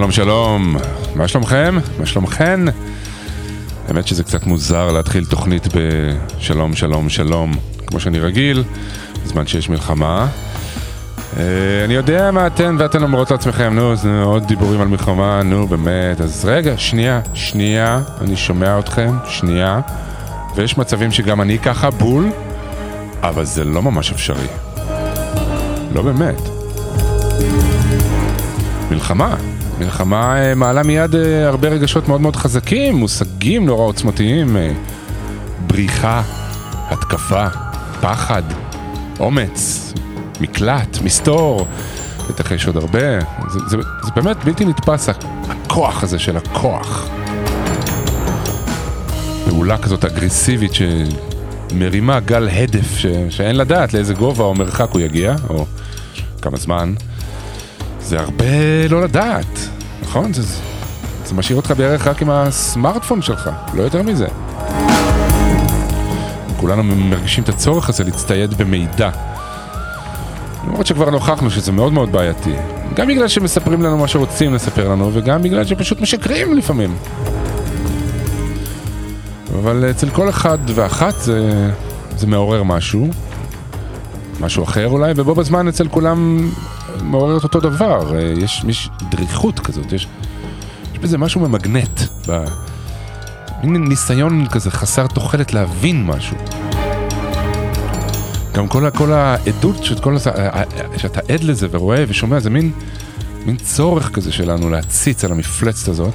[0.00, 0.76] שלום, שלום.
[1.14, 1.78] מה שלומכם?
[1.98, 2.60] מה שלומכן?
[3.88, 7.52] האמת שזה קצת מוזר להתחיל תוכנית בשלום, שלום, שלום,
[7.86, 8.64] כמו שאני רגיל,
[9.24, 10.26] בזמן שיש מלחמה.
[11.36, 15.66] אה, אני יודע מה אתן ואתן אומרות לעצמכם, נו, נו, עוד דיבורים על מלחמה, נו,
[15.68, 16.20] באמת.
[16.20, 19.80] אז רגע, שנייה, שנייה, אני שומע אתכם, שנייה.
[20.56, 22.30] ויש מצבים שגם אני ככה בול,
[23.22, 24.46] אבל זה לא ממש אפשרי.
[25.92, 26.40] לא באמת.
[28.90, 29.36] מלחמה.
[29.80, 34.56] מלחמה אה, מעלה מיד אה, הרבה רגשות מאוד מאוד חזקים, מושגים נורא עוצמתיים.
[34.56, 34.72] אה,
[35.66, 36.22] בריחה,
[36.72, 37.46] התקפה,
[38.00, 38.42] פחד,
[39.20, 39.92] אומץ,
[40.40, 41.66] מקלט, מסתור.
[42.28, 43.18] בטח יש עוד הרבה.
[43.48, 45.08] זה, זה, זה באמת בלתי נתפס,
[45.48, 47.08] הכוח הזה של הכוח.
[49.44, 53.06] פעולה כזאת אגרסיבית שמרימה גל הדף ש...
[53.30, 55.66] שאין לדעת לאיזה גובה או מרחק הוא יגיע, או
[56.42, 56.94] כמה זמן.
[58.02, 59.58] זה הרבה לא לדעת,
[60.02, 60.32] נכון?
[60.32, 60.42] זה,
[61.24, 64.26] זה משאיר אותך בערך רק עם הסמארטפון שלך, לא יותר מזה.
[66.56, 69.10] כולנו מרגישים את הצורך הזה להצטייד במידע.
[70.66, 72.54] למרות שכבר נוכחנו שזה מאוד מאוד בעייתי.
[72.94, 76.96] גם בגלל שמספרים לנו מה שרוצים לספר לנו, וגם בגלל שפשוט משקרים לפעמים.
[79.58, 81.70] אבל אצל כל אחד ואחת זה,
[82.16, 83.08] זה מעורר משהו,
[84.40, 86.50] משהו אחר אולי, ובו בזמן אצל כולם
[87.02, 88.16] מעורר את אותו דבר.
[88.16, 90.06] אה, יש, יש דריכות כזאת, יש,
[90.92, 92.44] יש בזה משהו ממגנט, ב...
[93.64, 96.36] מין ניסיון כזה חסר תוחלת להבין משהו.
[98.52, 102.50] גם כל, כל העדות, שאת כל, הזה- ה- ה- שאתה עד לזה ורואה ושומע, זה
[102.50, 102.72] מין,
[103.46, 106.14] מין צורך כזה שלנו להציץ על המפלצת הזאת,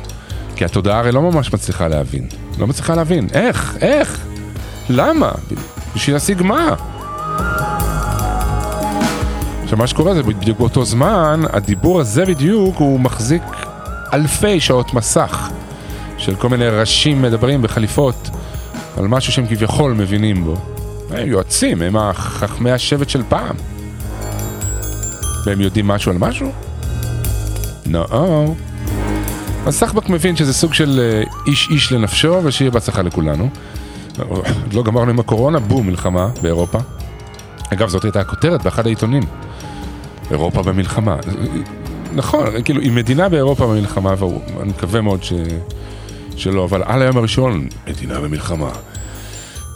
[0.56, 2.28] כי התודעה הרי לא ממש מצליחה להבין.
[2.60, 3.28] לא מצליחה להבין.
[3.34, 3.78] איך?
[3.82, 4.20] איך?
[4.90, 5.32] למה?
[5.96, 6.76] בשביל להשיג מה?
[9.76, 13.44] עכשיו מה שקורה זה בדיוק באותו זמן, הדיבור הזה בדיוק הוא מחזיק
[14.14, 15.50] אלפי שעות מסך
[16.18, 18.30] של כל מיני ראשים מדברים בחליפות
[18.98, 20.56] על משהו שהם כביכול מבינים בו.
[21.10, 23.56] הם יועצים, הם החכמי השבט של פעם.
[25.46, 26.52] והם יודעים משהו על משהו?
[27.86, 28.56] נו.
[29.66, 33.50] אז סחבק מבין שזה סוג של אה, איש איש לנפשו ושיהיה בהצלחה לכולנו.
[34.74, 36.80] לא גמרנו עם הקורונה, בום, מלחמה באירופה.
[37.74, 39.24] אגב, זאת הייתה הכותרת באחד העיתונים.
[40.32, 41.16] אירופה במלחמה.
[42.14, 45.34] נכון, כאילו, היא מדינה באירופה במלחמה, ואני מקווה מאוד ש...
[46.36, 48.70] שלא, אבל על היום הראשון, מדינה במלחמה.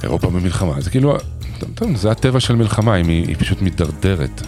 [0.03, 0.81] אירופה במלחמה.
[0.81, 1.17] זה כאילו,
[1.75, 4.41] טוב, זה הטבע של מלחמה, היא, היא פשוט מידרדרת.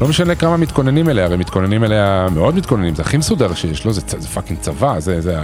[0.00, 3.92] לא משנה כמה מתכוננים אליה, הרי מתכוננים אליה, מאוד מתכוננים, זה הכי מסודר שיש, לא,
[3.92, 5.40] זה, צ- זה פאקינג צבא, זה, זה,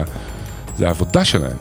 [0.78, 1.56] זה העבודה שלהם.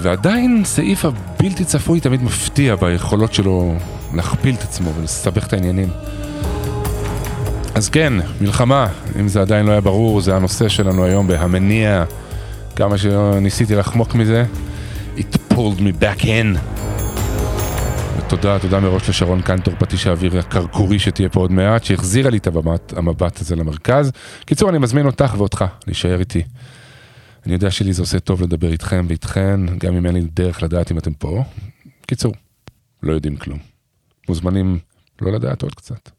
[0.00, 3.74] ועדיין סעיף הבלתי צפוי תמיד מפתיע ביכולות שלו
[4.16, 5.88] להכפיל את עצמו ולסבך את העניינים.
[7.74, 8.88] אז כן, מלחמה,
[9.20, 12.04] אם זה עדיין לא היה ברור, זה הנושא שלנו היום בהמניע.
[12.76, 14.44] כמה שניסיתי לחמוק מזה,
[15.16, 16.58] it pulled me back in.
[18.18, 22.46] ותודה, תודה מראש לשרון קנטור, פטיש האוויר הקרקורי שתהיה פה עוד מעט, שהחזירה לי את
[22.46, 24.12] המבט, המבט הזה למרכז.
[24.44, 26.42] קיצור, אני מזמין אותך ואותך להישאר איתי.
[27.46, 30.92] אני יודע שלי זה עושה טוב לדבר איתכם ואיתכן, גם אם אין לי דרך לדעת
[30.92, 31.44] אם אתם פה.
[32.06, 32.34] קיצור,
[33.02, 33.75] לא יודעים כלום.
[34.28, 34.78] מוזמנים
[35.20, 36.15] לא לדעת עוד קצת.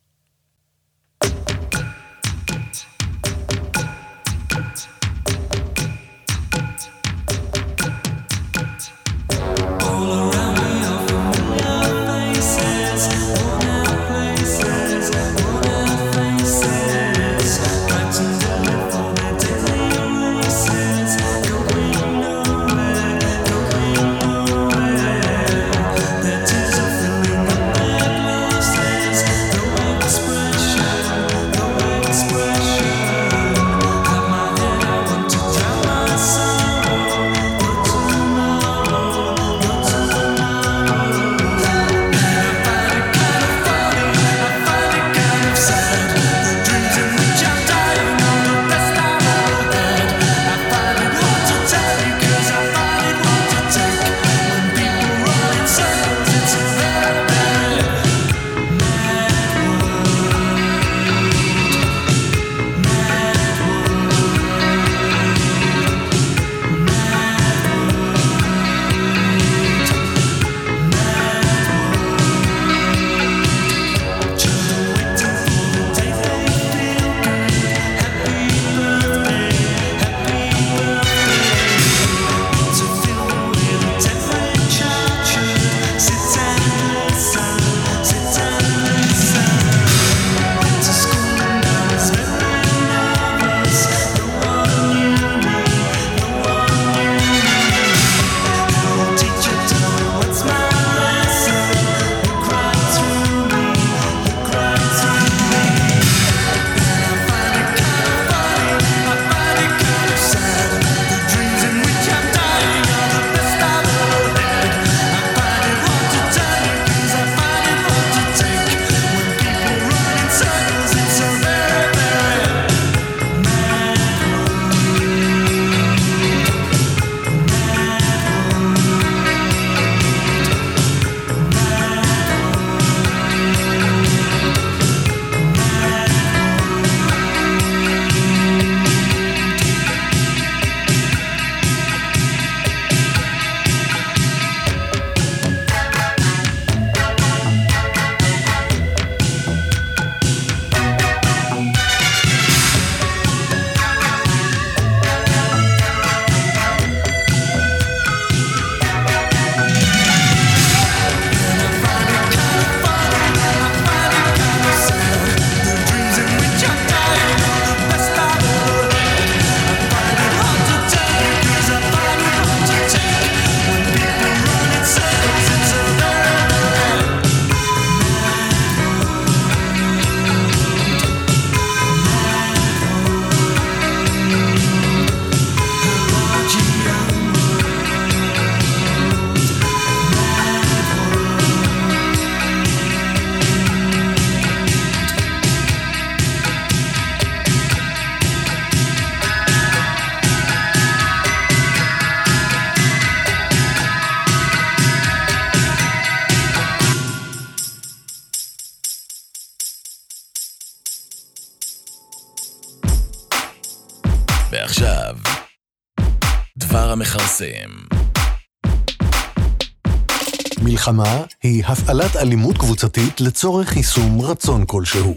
[220.87, 225.13] מלחמה היא הפעלת אלימות קבוצתית לצורך יישום רצון כלשהו.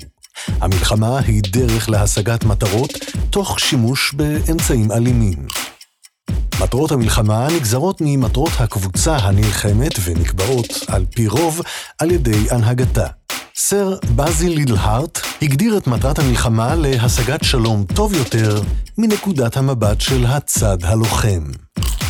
[0.60, 2.90] המלחמה היא דרך להשגת מטרות
[3.30, 5.46] תוך שימוש באמצעים אלימים.
[6.60, 11.60] מטרות המלחמה נגזרות ממטרות הקבוצה הנלחמת ונקבעות, על פי רוב,
[11.98, 13.06] על ידי הנהגתה.
[13.56, 18.62] סר באזיל לידלהארט הגדיר את מטרת המלחמה להשגת שלום טוב יותר
[18.98, 21.42] מנקודת המבט של הצד הלוחם.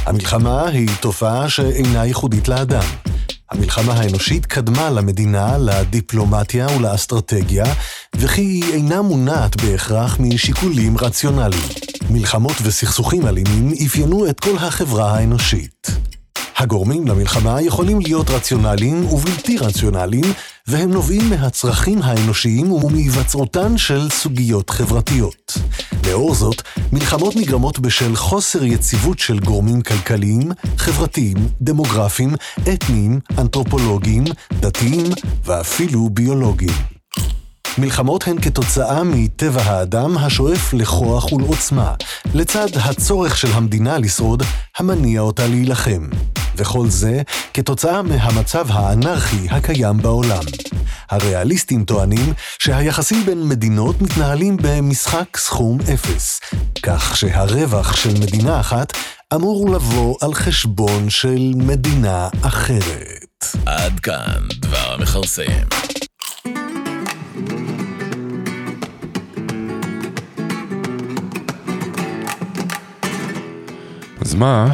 [0.07, 3.10] המלחמה היא תופעה שאינה ייחודית לאדם.
[3.50, 7.64] המלחמה האנושית קדמה למדינה, לדיפלומטיה ולאסטרטגיה,
[8.17, 11.69] וכי היא אינה מונעת בהכרח משיקולים רציונליים.
[12.11, 15.87] מלחמות וסכסוכים אלימים אפיינו את כל החברה האנושית.
[16.61, 20.25] הגורמים למלחמה יכולים להיות רציונליים ובלתי רציונליים,
[20.67, 25.59] והם נובעים מהצרכים האנושיים ומהיווצרותן של סוגיות חברתיות.
[26.09, 26.62] לאור זאת,
[26.93, 32.35] מלחמות נגרמות בשל חוסר יציבות של גורמים כלכליים, חברתיים, דמוגרפיים,
[32.73, 34.25] אתניים, אנתרופולוגיים,
[34.61, 35.05] דתיים
[35.45, 37.00] ואפילו ביולוגיים.
[37.79, 41.95] מלחמות הן כתוצאה מטבע האדם השואף לכוח ולעוצמה,
[42.35, 44.43] לצד הצורך של המדינה לשרוד,
[44.79, 46.09] המניע אותה להילחם.
[46.57, 47.23] וכל זה
[47.55, 50.43] כתוצאה מהמצב האנרכי הקיים בעולם.
[51.11, 56.41] הריאליסטים טוענים שהיחסים בין מדינות מתנהלים במשחק סכום אפס,
[56.83, 58.93] כך שהרווח של מדינה אחת
[59.35, 63.45] אמור לבוא על חשבון של מדינה אחרת.
[63.67, 66.00] עד כאן דבר המכרסם.
[74.30, 74.72] אז מה,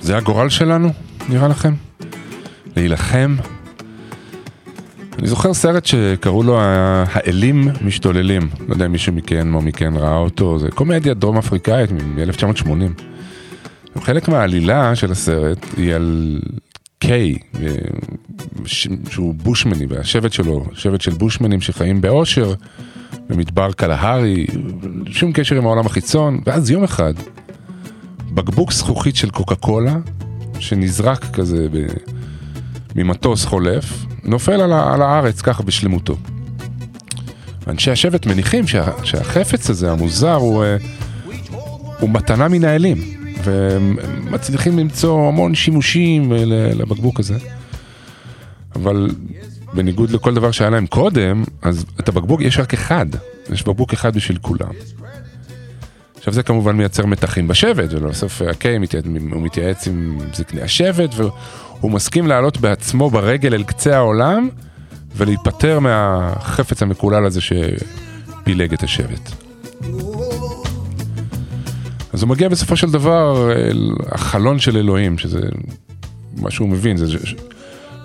[0.00, 0.92] זה הגורל שלנו,
[1.28, 1.74] נראה לכם?
[2.76, 3.36] להילחם?
[5.18, 10.16] אני זוכר סרט שקראו לו האלים משתוללים, לא יודע אם מישהו מכן או מכן ראה
[10.16, 13.02] אותו, זה קומדיה דרום אפריקאית מ-1980.
[14.00, 16.38] חלק מהעלילה של הסרט היא על
[16.98, 17.34] קיי,
[19.10, 22.54] שהוא בושמני, והשבט שלו, שבט של בושמנים שחיים באושר,
[23.28, 24.46] במדבר קלהרי,
[25.06, 27.14] שום קשר עם העולם החיצון, ואז יום אחד,
[28.38, 29.96] בקבוק זכוכית של קוקה קולה,
[30.58, 31.86] שנזרק כזה ב...
[32.96, 34.94] ממטוס חולף, נופל על, ה...
[34.94, 36.16] על הארץ ככה בשלמותו.
[37.66, 39.04] אנשי השבט מניחים שה...
[39.04, 40.76] שהחפץ הזה, המוזר, הוא, אה,
[42.00, 42.98] הוא מתנה מן האלים,
[43.44, 43.96] והם
[44.30, 46.32] מצליחים למצוא המון שימושים
[46.74, 47.38] לבקבוק הזה.
[48.76, 49.10] אבל
[49.74, 53.06] בניגוד לכל דבר שהיה להם קודם, אז את הבקבוק יש רק אחד,
[53.52, 54.72] יש בקבוק אחד בשביל כולם.
[56.18, 58.76] עכשיו זה כמובן מייצר מתחים בשבט, ולבסוף הקיי
[59.32, 64.48] הוא מתייעץ עם זקני השבט, והוא מסכים לעלות בעצמו ברגל אל קצה העולם,
[65.16, 69.30] ולהיפטר מהחפץ המקולל הזה שפילג את השבט.
[72.12, 75.40] אז הוא מגיע בסופו של דבר אל החלון של אלוהים, שזה
[76.36, 77.06] מה שהוא מבין, זה,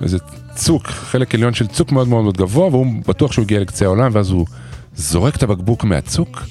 [0.02, 0.18] זה
[0.56, 4.30] צוק, חלק עליון של צוק מאוד מאוד גבוה, והוא בטוח שהוא הגיע לקצה העולם, ואז
[4.30, 4.46] הוא
[4.96, 6.42] זורק את הבקבוק מהצוק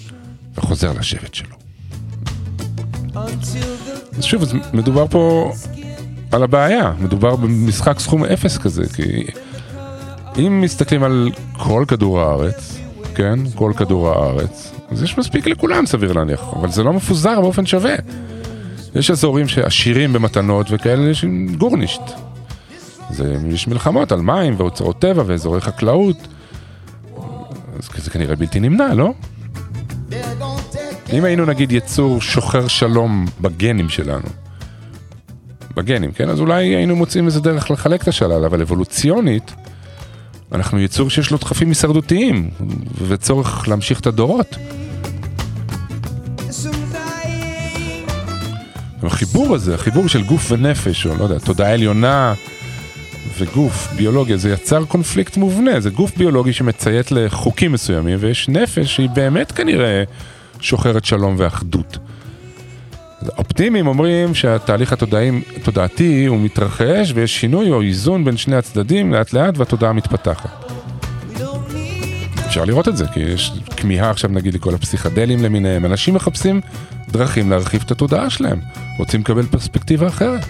[0.54, 1.56] וחוזר לשבט שלו.
[4.18, 5.52] אז שוב, אז מדובר פה
[6.32, 9.26] על הבעיה, מדובר במשחק סכום אפס כזה, כי
[10.38, 12.78] אם מסתכלים על כל כדור הארץ,
[13.14, 17.66] כן, כל כדור הארץ, אז יש מספיק לכולם סביר להניח, אבל זה לא מפוזר באופן
[17.66, 17.94] שווה.
[18.94, 21.24] יש אזורים שעשירים במתנות וכאלה יש
[21.58, 22.02] גורנישט.
[23.10, 26.16] זה, יש מלחמות על מים ואוצרות טבע ואזורי חקלאות.
[27.78, 29.12] אז זה כנראה בלתי נמנע, לא?
[31.12, 34.26] אם היינו נגיד יצור שוחר שלום בגנים שלנו,
[35.76, 36.28] בגנים, כן?
[36.28, 39.54] אז אולי היינו מוצאים איזה דרך לחלק את השלל, אבל אבולוציונית,
[40.52, 42.50] אנחנו יצור שיש לו דחפים הישרדותיים
[43.08, 44.56] וצורך להמשיך את הדורות.
[49.02, 52.34] החיבור הזה, החיבור של גוף ונפש, או לא יודע, תודעה עליונה
[53.38, 59.08] וגוף, ביולוגיה, זה יצר קונפליקט מובנה, זה גוף ביולוגי שמציית לחוקים מסוימים, ויש נפש שהיא
[59.08, 60.04] באמת כנראה
[60.62, 61.98] שוחרת שלום ואחדות.
[63.38, 64.92] אופטימיים אומרים שהתהליך
[65.56, 70.72] התודעתי הוא מתרחש ויש שינוי או איזון בין שני הצדדים לאט לאט והתודעה מתפתחת.
[72.46, 76.60] אפשר לראות את זה, כי יש כמיהה עכשיו נגיד לכל הפסיכדלים למיניהם, אנשים מחפשים
[77.08, 78.60] דרכים להרחיב את התודעה שלהם,
[78.98, 80.44] רוצים לקבל פרספקטיבה אחרת.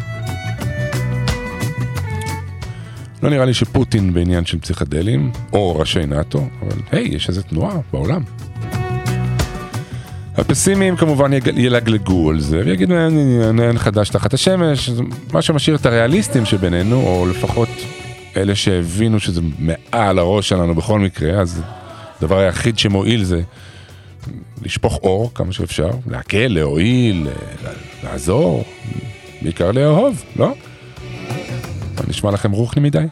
[3.22, 7.76] לא נראה לי שפוטין בעניין של פסיכדלים, או ראשי נאט"ו, אבל היי, יש איזה תנועה
[7.92, 8.22] בעולם.
[10.36, 14.90] הפסימיים כמובן ילגלגו על זה ויגידו אין חדש תחת השמש,
[15.32, 17.68] מה שמשאיר את הריאליסטים שבינינו, או לפחות
[18.36, 21.62] אלה שהבינו שזה מעל הראש שלנו בכל מקרה, אז
[22.18, 23.42] הדבר היחיד שמועיל זה
[24.62, 27.28] לשפוך אור כמה שאפשר, להקל, להועיל,
[28.04, 28.64] לעזור,
[29.42, 30.54] בעיקר לאהוב, לא?
[32.08, 33.06] נשמע לכם רוחני מדי?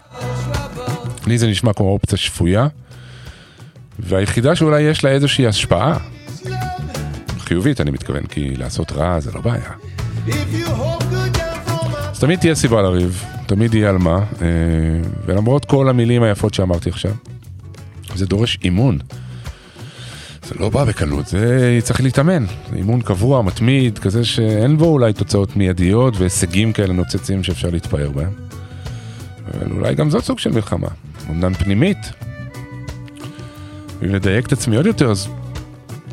[1.27, 2.67] לי זה נשמע כמו אופציה שפויה,
[3.99, 5.99] והיחידה שאולי יש לה איזושהי השפעה,
[7.50, 9.73] חיובית אני מתכוון, כי לעשות רע זה לא בעיה.
[12.11, 14.47] אז תמיד תהיה סיבה לריב, תמיד יהיה על מה, אה,
[15.26, 17.12] ולמרות כל המילים היפות שאמרתי עכשיו,
[18.14, 18.99] זה דורש אימון.
[20.49, 22.45] זה לא בא בקלות, זה צריך להתאמן.
[22.76, 28.33] אימון קבוע, מתמיד, כזה שאין בו אולי תוצאות מיידיות והישגים כאלה נוצצים שאפשר להתפאר בהם.
[29.54, 30.88] אבל אולי גם זאת סוג של מלחמה,
[31.30, 31.99] אמנם פנימית.
[34.00, 35.28] ואם לדייק את עצמי עוד יותר, אז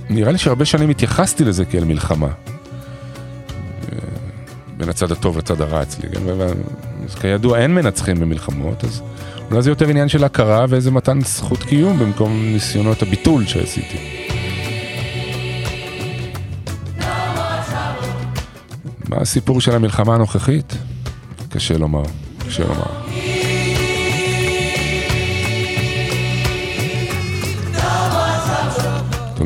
[0.09, 2.27] נראה לי שהרבה שנים התייחסתי לזה כאל מלחמה.
[4.77, 6.09] בין הצד הטוב לצד הרע אצלי.
[6.25, 6.53] ו-
[7.05, 9.01] אז כידוע אין מנצחים במלחמות, אז
[9.51, 13.97] אולי זה יותר עניין של הכרה ואיזה מתן זכות קיום במקום ניסיונות הביטול שעשיתי.
[19.09, 20.77] מה הסיפור של המלחמה הנוכחית?
[21.49, 22.03] קשה לומר,
[22.47, 23.06] קשה לומר.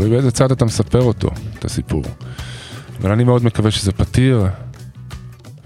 [0.02, 1.30] תלוי באיזה צד אתה מספר אותו,
[1.60, 2.04] את הסיפור.
[3.02, 4.46] אבל אני מאוד מקווה שזה פתיר,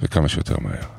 [0.01, 0.95] וכמה שיותר מהר.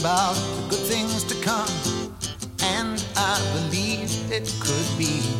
[0.00, 1.74] About the good things to come.
[2.76, 5.37] And I believe it could be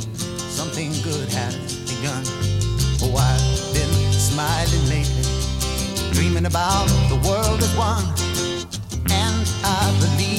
[0.59, 1.55] something good has
[1.87, 2.21] begun.
[3.01, 5.23] Oh, I've been smiling lately,
[6.11, 8.03] dreaming about the world as one.
[9.09, 10.38] And I believe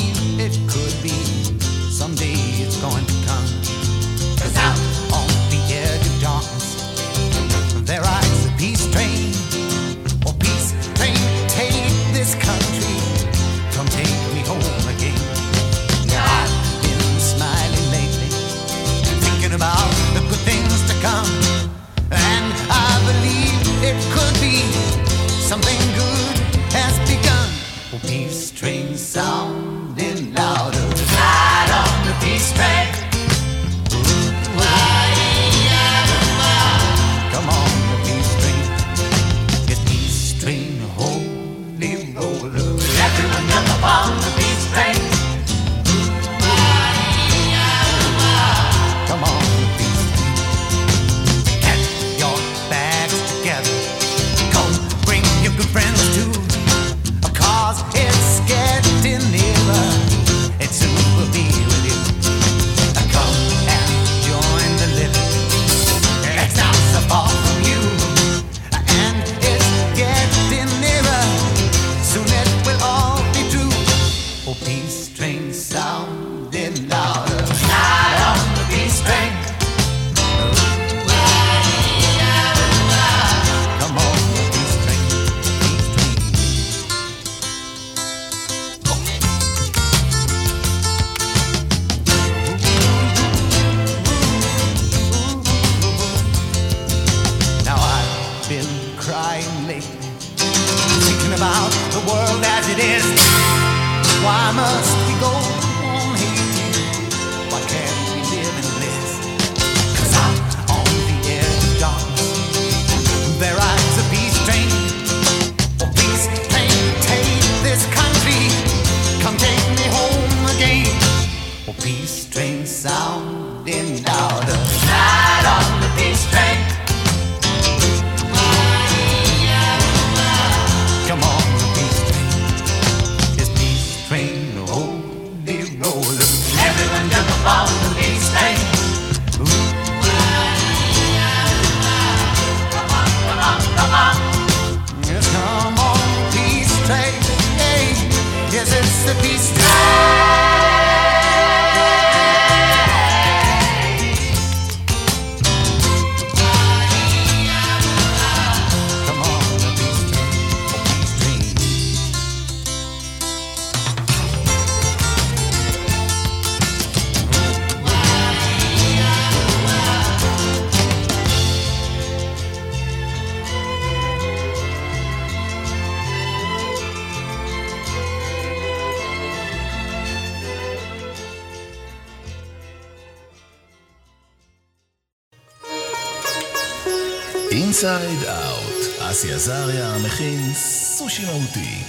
[191.19, 191.83] סושי מהותי.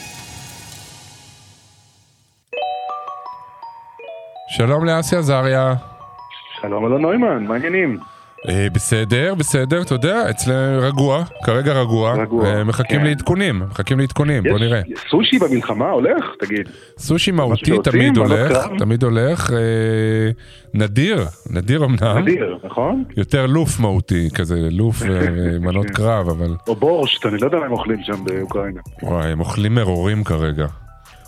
[4.48, 5.74] שלום לאסי עזריה.
[6.60, 7.98] שלום אלון נוימן, מה העניינים?
[8.48, 12.12] אה, בסדר, בסדר, אתה יודע, אצלנו רגוע, כרגע רגוע.
[12.12, 13.06] רגוע, מחכים כן.
[13.06, 14.80] לעדכונים, מחכים לעדכונים, בוא נראה.
[15.10, 16.24] סושי במלחמה הולך?
[16.38, 16.68] תגיד.
[16.98, 18.66] סושי מהותי שעושים, תמיד הולך?
[18.78, 19.50] תמיד הולך.
[19.50, 20.30] אה,
[20.74, 22.18] נדיר, נדיר אמנם.
[22.18, 23.04] נדיר, נכון?
[23.16, 25.92] יותר לוף מהותי, כזה לוף ומנות כן.
[25.92, 28.80] קרב, אבל או בורשט, אני לא יודע מה הם אוכלים שם באוקראינה.
[29.02, 30.66] וואי, הם אוכלים מרורים כרגע.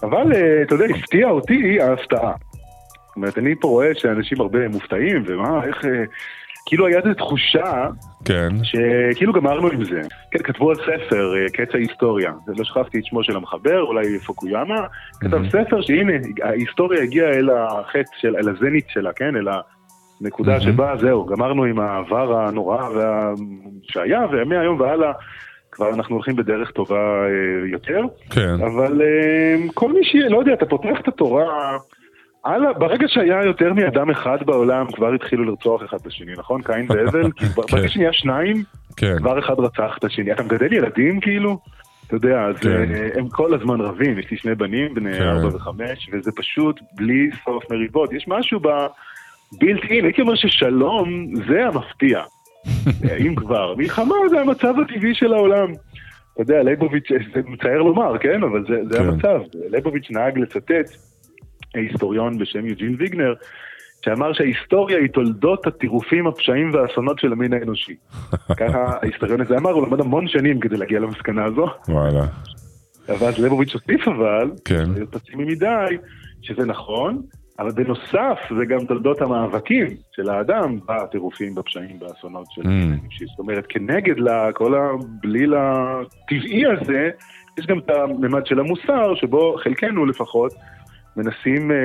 [0.03, 2.33] אבל אה, אתה יודע, הפתיע אותי ההפתעה.
[3.07, 5.85] זאת אומרת, אני פה רואה שאנשים הרבה מופתעים, ומה, איך...
[6.66, 7.87] כאילו היה איזו תחושה
[8.25, 10.01] כן, שכאילו גמרנו עם זה.
[10.31, 12.33] כן, כתבו על ספר, אה, קץ ההיסטוריה.
[12.46, 14.87] לא שכחתי את שמו של המחבר, אולי פוקויאמה.
[15.20, 15.40] כתב.
[15.48, 19.37] ספר שהנה, ההיסטוריה הגיעה אל החץ, של, אל הזנית שלה, כן?
[19.37, 19.48] אל
[20.20, 20.61] הנקודה.
[20.61, 23.33] שבה זהו, גמרנו עם העבר הנורא וה...
[23.83, 25.12] שהיה, ומהיום והלאה
[25.72, 28.01] כבר אנחנו הולכים בדרך טובה אה, יותר.
[28.31, 30.14] כן, אבל אה, כל מי ש...
[30.14, 31.77] לא יודע, אתה פותח את התורה...
[32.44, 36.62] הלאה, ברגע שהיה יותר מאדם אחד בעולם, כבר התחילו לרצוח אחד את השני, נכון?
[36.62, 37.31] קין והבל?
[37.37, 37.72] כי ב- כן.
[37.72, 38.62] ברגע שנהיה שניים,
[38.96, 40.33] כן, כבר אחד רצח את השני.
[40.33, 41.59] אתה מגדל ילדים כאילו?
[42.07, 42.68] אתה יודע, אז כן.
[42.94, 45.20] אה, הם כל הזמן רבים, יש לי שני בנים, בני.
[45.20, 48.12] ארבע וחמש, וזה פשוט בלי סוף מריבות.
[48.12, 52.22] יש משהו בבילט אין, הייתי אומר ששלום זה המפתיע.
[53.26, 53.74] אם כבר.
[53.76, 55.72] מלחמה זה המצב הטבעי של העולם.
[56.35, 58.42] אתה יודע, ליבוביץ', זה מצער לומר, כן?
[58.42, 59.00] אבל זה.
[59.00, 59.40] המצב.
[59.70, 61.12] ליבוביץ' נהג לצטט
[61.74, 63.35] היסטוריון בשם יוג'ין ויגנר,
[64.04, 67.96] שאמר שההיסטוריה היא תולדות הטירופים, הפשעים והאסונות של המין האנושי.
[68.61, 71.66] ככה ההיסטוריון הזה אמר, הוא למד המון שנים כדי להגיע למסקנה הזו.
[71.88, 72.24] וואלה,
[73.08, 75.06] ואז ליבוביץ' הוסיף אבל, כן.
[75.11, 75.96] פסימי מדי,
[76.42, 77.22] שזה נכון,
[77.58, 82.66] אבל בנוסף זה גם תולדות המאבקים של האדם בטירופים, בפשעים, באסונות של Mm.
[82.66, 83.24] האנושי.
[83.26, 84.14] זאת אומרת, כנגד
[84.54, 87.11] כל הבליל הטבעי הזה,
[87.58, 90.52] יש גם את הממד של המוסר, שבו חלקנו לפחות
[91.16, 91.77] מנסים, אה,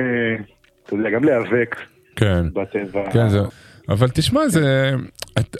[0.84, 1.76] אתה יודע, גם להיאבק
[2.16, 2.46] כן.
[2.52, 3.10] בטבע.
[3.12, 3.40] כן, זה...
[3.88, 4.94] אבל תשמע, זה...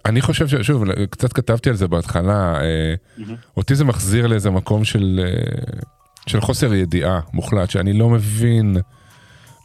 [0.06, 0.54] אני חושב ש...
[0.54, 2.94] שוב, קצת כתבתי על זה בהתחלה, אה,
[3.56, 5.80] אותי זה מחזיר לאיזה מקום של, אה,
[6.26, 8.76] של חוסר ידיעה מוחלט, שאני לא מבין,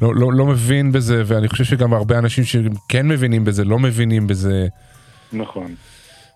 [0.02, 4.28] לא, לא, לא מבין בזה, ואני חושב שגם הרבה אנשים שכן מבינים בזה, לא מבינים
[4.28, 4.68] בזה.
[5.34, 5.76] נכון.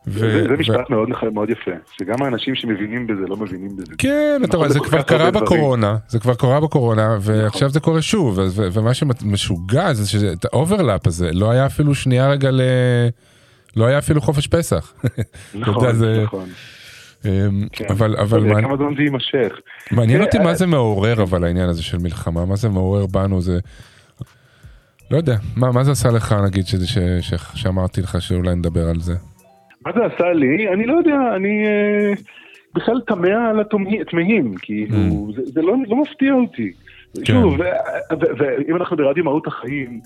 [0.08, 0.20] ו...
[0.20, 3.92] זה, זה ו- משפט מאוד, נח- מאוד יפה, שגם האנשים שמבינים בזה לא מבינים בזה.
[3.98, 5.46] כן, אתה רואה, זה כבר קרה דברים.
[5.46, 10.46] בקורונה, זה כבר קרה בקורונה, ועכשיו זה קורה שוב, ו- ו- ומה שמשוגע זה שאת
[10.46, 12.62] ה overlap הזה, לא היה אפילו שנייה רגע ל...
[13.76, 14.94] לא היה אפילו חופש פסח.
[15.56, 16.22] נכון, יודע, זה...
[16.24, 16.50] נכון.
[17.26, 17.86] אמ, כן.
[17.90, 19.56] אבל, אבל כמה זמן זה יימשך.
[19.92, 23.60] מעניין אותי מה זה מעורר אבל העניין הזה של מלחמה, מה זה מעורר בנו, זה...
[25.12, 28.90] לא יודע, מה, מה זה עשה לך נגיד שזה ש, ש, שאמרתי לך שאולי נדבר
[28.90, 29.16] על זה?
[29.88, 30.68] מה זה עשה לי?
[30.74, 32.14] אני לא יודע, אני אה,
[32.76, 33.60] בכלל תמה על
[34.02, 36.72] התמהים, כאילו, זה, זה לא, לא מפתיע אותי.
[37.16, 37.26] כן.
[37.26, 37.54] שוב,
[38.38, 40.02] ואם אנחנו ברדיו מהות החיים,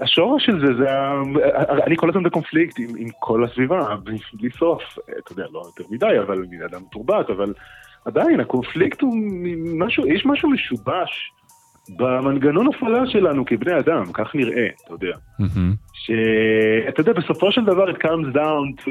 [0.00, 0.86] השורש של זה, זה,
[1.86, 4.82] אני כל הזמן בקונפליקט עם, עם כל הסביבה, בלי, סוף,
[5.18, 7.52] אתה יודע, לא יותר מדי, אבל אני אדם מתורבת, אבל
[8.04, 9.14] עדיין הקונפליקט הוא
[9.78, 11.32] משהו, יש משהו משובש
[11.96, 15.16] במנגנון הפעלה שלנו כבני אדם, כך נראה, אתה יודע.
[15.38, 15.74] מהמם.
[16.08, 18.90] שאתה יודע, בסופו של דבר it comes down to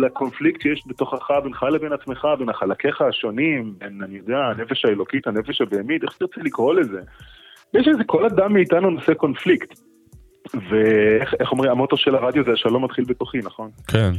[0.00, 5.60] לקונפליקט שיש בתוכך בינך לבין עצמך, בין החלקיך השונים, בין, אני יודע, הנפש האלוקית, הנפש
[5.60, 7.00] הבהמית, איך שתרצה לקרוא לזה.
[7.74, 9.78] יש איזה, כל אדם מאיתנו נושא קונפליקט.
[10.54, 13.70] ואיך איך אומרים, המוטו של הרדיו זה השלום מתחיל בתוכי, נכון?
[13.88, 14.10] כן,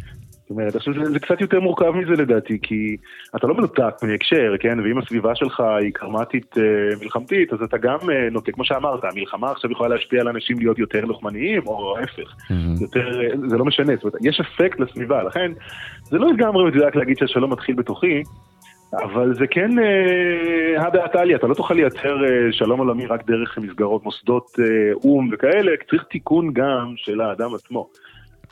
[0.43, 2.97] זאת אומרת, עכשיו זה, זה קצת יותר מורכב מזה לדעתי, כי
[3.35, 4.79] אתה לא מנותק מהקשר, כן?
[4.79, 6.63] ואם הסביבה שלך היא קרמטית אה,
[7.01, 10.79] מלחמתית, אז אתה גם אה, נוטה, כמו שאמרת, המלחמה עכשיו יכולה להשפיע על אנשים להיות
[10.79, 12.35] יותר לוחמניים, או ההפך.
[12.81, 15.51] יותר, אה, זה לא משנה, זאת אומרת, יש אפקט לסביבה, לכן
[16.03, 18.23] זה לא לגמרי מדויק להגיד שהשלום מתחיל בתוכי,
[19.01, 23.25] אבל זה כן אה, הא בהא תליא, אתה לא תוכל לייצר אה, שלום עולמי רק
[23.27, 27.89] דרך מסגרות, מוסדות אה, או"ם וכאלה, צריך תיקון גם של האדם עצמו.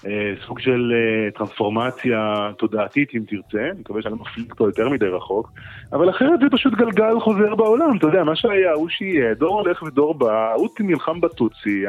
[0.08, 4.90] אה, סוג של אה, טרנספורמציה תודעתית אם תרצה, אני מקווה שאני לא מפליג אותו יותר
[4.90, 5.52] מדי רחוק,
[5.94, 9.84] אבל אחרת זה פשוט גלגל חוזר בעולם, אתה יודע, מה שהיה הוא שיהיה, דור הולך
[9.84, 11.84] ודור בא, הוא נלחם בטוצי,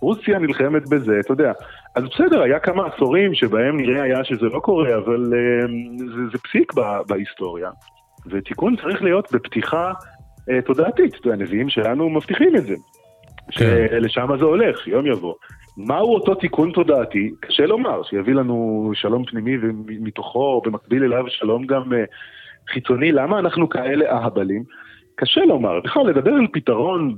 [0.00, 1.52] רוסיה נלחמת בזה, אתה יודע.
[1.94, 5.66] אז בסדר, היה כמה עשורים שבהם נראה היה שזה לא קורה, אבל אה,
[5.98, 6.72] זה, זה פסיק
[7.08, 7.70] בהיסטוריה.
[8.30, 9.92] ותיקון צריך להיות בפתיחה
[10.64, 12.74] תודעתית, הנביאים שלנו מבטיחים את זה.
[13.50, 13.86] כן.
[13.90, 15.34] שלשם זה הולך, יום יבוא.
[15.76, 17.30] מהו אותו תיקון תודעתי?
[17.40, 22.04] קשה לומר, שיביא לנו שלום פנימי ומתוכו, במקביל אליו שלום גם אה,
[22.68, 23.12] חיצוני.
[23.12, 24.62] למה אנחנו כאלה אהבלים?
[25.14, 25.80] קשה לומר.
[25.80, 27.14] בכלל, לדבר על פתרון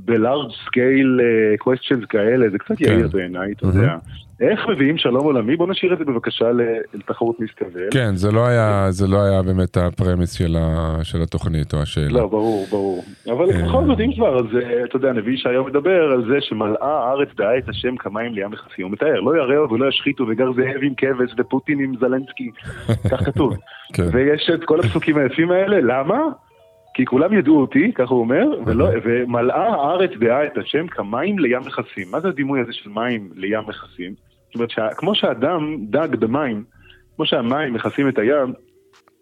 [0.67, 2.85] scale אה, questions כאלה, זה קצת כן.
[2.85, 3.97] יאיר בעיניי, אתה יודע.
[4.41, 5.57] איך מביאים שלום עולמי?
[5.57, 6.45] בוא נשאיר את זה בבקשה
[6.95, 7.89] לתחרות מסתבל.
[7.91, 12.09] כן, זה לא היה, זה לא היה באמת הפרמיס של, ה, של התוכנית או השאלה.
[12.09, 13.05] לא, ברור, ברור.
[13.27, 13.63] אבל אה.
[13.63, 17.29] בכל זאת, אם כבר, אז אה, אתה יודע, הנביא ישעיהו מדבר על זה שמלאה הארץ
[17.37, 18.85] דעה את השם כמים לים מכסים.
[18.85, 22.51] הוא מתאר, לא יראו ולא ישחיתו וגר זאב עם כבש ופוטין עם זלנסקי.
[23.11, 23.57] כך כתוב.
[23.93, 24.09] כן.
[24.13, 26.19] ויש את כל הפסוקים היפים האלה, למה?
[26.95, 31.61] כי כולם ידעו אותי, ככה הוא אומר, ולא, ומלאה הארץ דעה את השם כמים לים
[31.61, 32.07] מכסים.
[32.11, 34.28] מה זה הדימוי הזה של מים לים מכסים?
[34.49, 36.65] זאת אומרת, שה, כמו שאדם דג במים,
[37.17, 38.53] כמו שהמים מכסים את הים,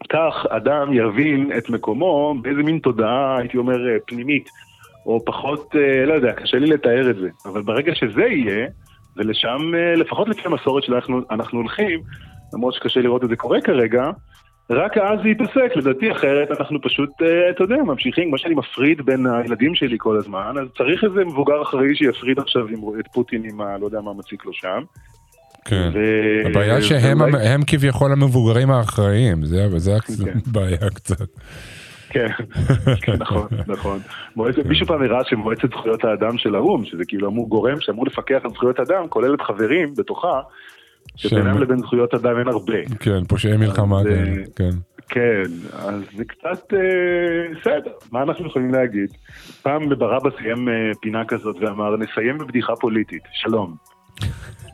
[0.09, 4.49] כך אדם יבין את מקומו באיזה מין תודעה, הייתי אומר, אה, פנימית,
[5.07, 7.29] או פחות, אה, לא יודע, קשה לי לתאר את זה.
[7.47, 8.67] אבל ברגע שזה יהיה,
[9.17, 12.01] ולשם, אה, לפחות לפי המסורת שאנחנו אנחנו הולכים,
[12.55, 14.11] למרות שקשה לראות את זה קורה כרגע,
[14.71, 17.11] רק אז זה ייפסק, לדעתי אחרת אנחנו פשוט,
[17.51, 21.63] אתה יודע, ממשיכים, כמו שאני מפריד בין הילדים שלי כל הזמן, אז צריך איזה מבוגר
[21.63, 22.67] אחראי שיפריד עכשיו
[23.01, 23.79] את פוטין עם ה...
[23.79, 24.83] לא יודע מה מציק לו שם.
[25.67, 25.91] כן.
[25.95, 29.93] ו- הבעיה שהם ואולי- הם כביכול המבוגרים האחראיים, זה, זה
[30.25, 30.39] כן.
[30.47, 31.27] הבעיה קצת.
[32.11, 32.27] כן,
[33.03, 33.99] כן, נכון, נכון.
[34.37, 38.39] מועצת, מישהו פעם הראה שמועצת זכויות האדם של האו"ם, שזה כאילו אמור גורם שאמור לפקח
[38.45, 40.41] על זכויות אדם, כוללת חברים בתוכה,
[41.17, 42.85] שבינם לבין זכויות אדם אין הרבה.
[43.01, 44.03] כן, פושעי מלחמה אה,
[44.57, 44.71] כן.
[45.09, 45.43] כן,
[45.79, 46.79] אז זה קצת אה,
[47.61, 49.09] בסדר, מה אנחנו יכולים להגיד?
[49.63, 53.96] פעם ברבא סיים אה, פינה כזאת ואמר, נסיים בבדיחה פוליטית, שלום.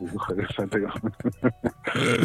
[0.01, 0.91] אני זוכר יפה את היום.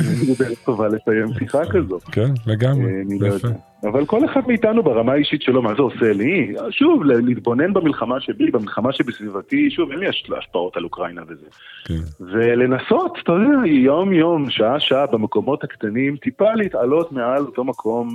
[0.03, 2.03] זו דרך טובה לסיים שיחה כזאת.
[2.05, 3.49] כן, לגמרי, אה, לא יפה.
[3.83, 6.55] אבל כל אחד מאיתנו ברמה האישית שלו, מה זה עושה לי?
[6.71, 11.47] שוב, להתבונן במלחמה שבי, במלחמה שבסביבתי, שוב, אין לי הש- השפעות על אוקראינה וזה.
[11.85, 11.95] כן.
[12.21, 18.09] ולנסות, אתה יודע, יום-יום, שעה-שעה, במקומות הקטנים, טיפה להתעלות מעל אותו מקום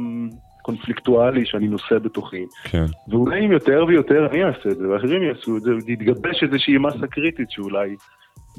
[0.62, 2.46] קונפליקטואלי שאני נושא בתוכי.
[2.64, 6.78] כן, ואולי אם יותר ויותר אני אעשה את זה, ואחרים יעשו את זה, ותתגבש איזושהי
[6.78, 7.96] מסה קריטית שאולי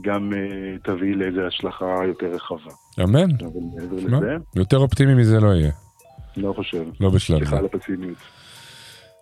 [0.01, 2.71] גם uh, תביא לאיזו השלכה יותר רחבה.
[3.05, 3.31] אמן.
[3.93, 5.73] לזה, יותר אופטימי מזה לא יהיה,
[6.37, 6.85] לא חושב.
[7.01, 7.45] לא בשלב זה.
[7.45, 8.19] סליחה על הפסימיות.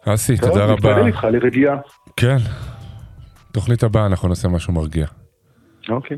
[0.05, 0.75] אסי, טוב, תודה רבה.
[0.75, 1.77] מתפלל איתך לרגיעה.
[2.17, 2.37] כן.
[3.53, 5.07] תוכנית הבאה אנחנו נעשה משהו מרגיע.
[5.89, 6.17] אוקיי.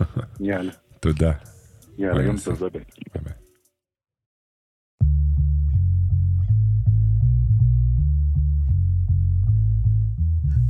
[0.40, 0.72] יאללה.
[1.00, 1.32] תודה.
[1.98, 2.36] יאללה, יום.
[2.44, 2.58] טוב.
[2.58, 2.70] ביי
[3.22, 3.32] ביי.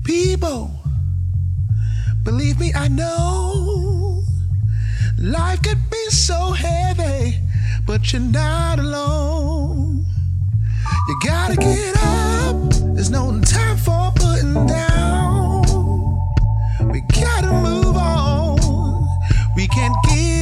[0.06, 0.85] People,
[2.26, 4.20] believe me, I know
[5.16, 7.38] life can be so heavy,
[7.86, 10.04] but you're not alone.
[11.08, 12.56] You gotta get up,
[12.94, 15.62] there's no time for putting down.
[16.90, 19.06] We gotta move on,
[19.54, 20.35] we can't give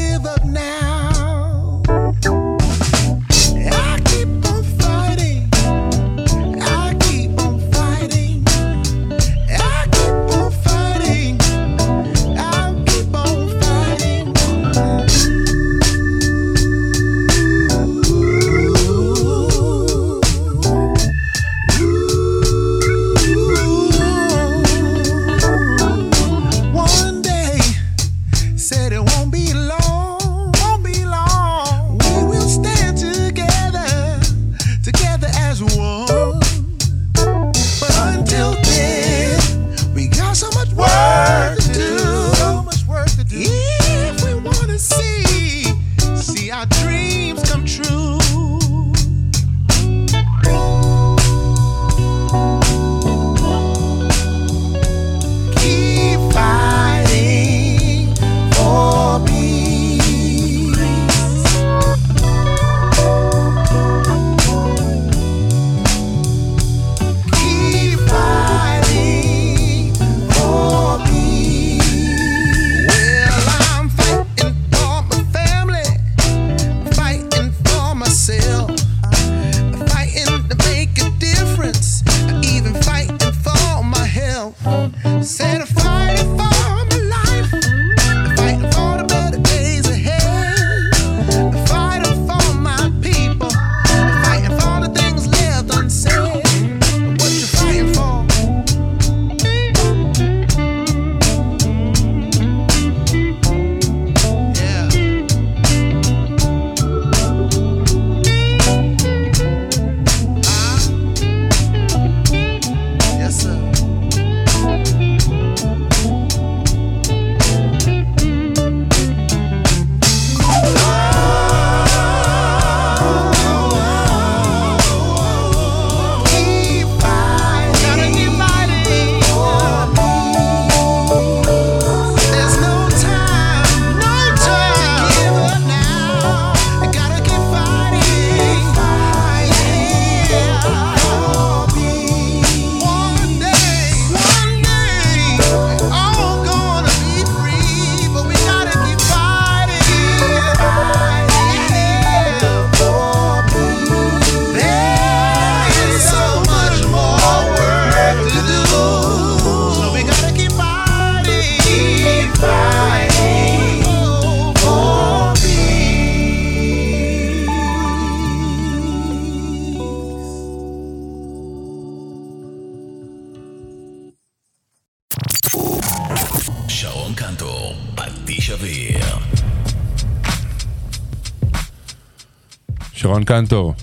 [183.38, 183.74] קנטור,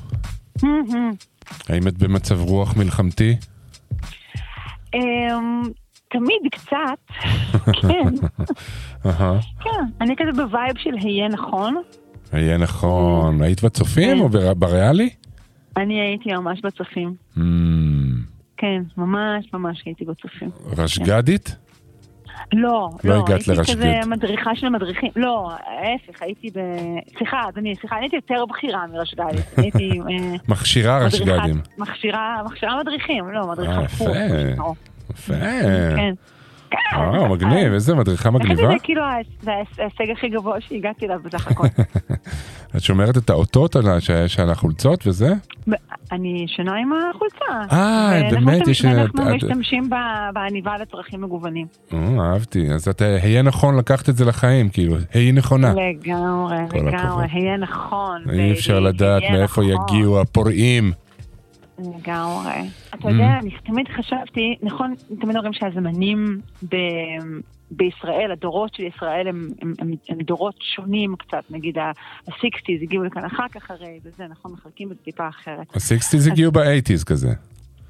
[1.70, 3.36] האם את במצב רוח מלחמתי?
[4.94, 5.62] אמ,
[6.12, 7.28] תמיד קצת,
[7.82, 8.28] כן.
[9.64, 9.70] כן.
[10.02, 11.76] אני כזה ב vibe של היה נכון.
[12.32, 13.42] היה נכון.
[13.42, 15.10] היית בצופים או בר- בריאלי?
[15.78, 17.16] אני הייתי ממש בצופים.
[17.38, 17.40] המ,
[18.58, 20.50] כן, ממש ממש הייתי בצופים.
[20.78, 21.56] רשג"דית?
[22.54, 23.74] לא, לא לא, הגעת הייתי לרשג"ד.
[23.74, 25.12] כזה מדריכה של המדריכים.
[25.16, 26.60] לא, ההפך, הייתי ב...
[27.18, 29.46] סליחה, אדוני, סליחה, אני הייתי יותר בכירה מרשג"דית.
[29.58, 30.00] אני הייתי...
[30.00, 31.62] אה, מכשירה רשג"דים.
[31.78, 34.06] מכשירה, מכשירה מדריכים, לא, אה, מדריכת יפה.
[35.10, 35.34] יפה.
[35.96, 36.14] כן.
[36.94, 38.68] אה, מגניב, איזה מדריכה איך מגניבה.
[38.68, 41.68] זה כאילו ההישג הכי גבוה שהגעתי אליו בסך הכל.
[42.76, 43.86] את שומרת את האותות על
[44.50, 45.34] החולצות וזה?
[46.12, 47.76] אני ישנה עם החולצה.
[47.76, 49.90] אה, באמת, יש- אנחנו את- משתמשים
[50.34, 51.68] בעניבה לצרכים מגוונים.
[51.94, 52.70] או, אהבתי.
[52.74, 55.74] אז את היה נכון לקחת את זה לחיים, כאילו, היה נכונה.
[55.74, 57.26] לגמרי, לגמרי.
[57.32, 58.22] היה נכון.
[58.30, 59.84] אי אפשר לדעת מאיפה נכון.
[59.96, 60.92] יגיעו הפורעים.
[61.80, 62.52] לגמרי.
[62.96, 63.10] אתה.
[63.10, 66.76] יודע, אני תמיד חשבתי, נכון, תמיד אומרים שהזמנים ב...
[67.72, 73.26] בישראל, הדורות של ישראל הם, הם, הם, הם דורות שונים קצת, נגיד ה-60's הגיעו לכאן
[73.26, 75.76] אחר כך הרי, וזה, נכון, מחלקים את זה טיפה אחרת.
[75.76, 77.34] ה-60's הגיעו ב-80's כזה.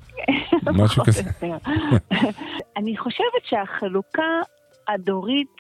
[0.84, 1.24] משהו כזה.
[2.78, 4.40] אני חושבת שהחלוקה
[4.88, 5.58] הדורית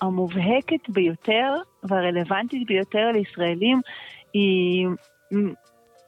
[0.00, 3.80] המובהקת ביותר והרלוונטית ביותר לישראלים
[4.32, 4.86] היא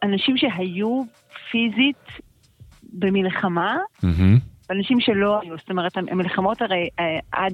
[0.03, 1.03] אנשים שהיו
[1.51, 2.05] פיזית
[2.93, 4.39] במלחמה מהמם.
[4.71, 7.53] ואנשים שלא היו, זאת אומרת, המלחמות הרי אה, עד,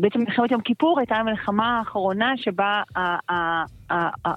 [0.00, 4.28] בעצם מלחמת יום כיפור הייתה המלחמה האחרונה שבה ה- ה- ה-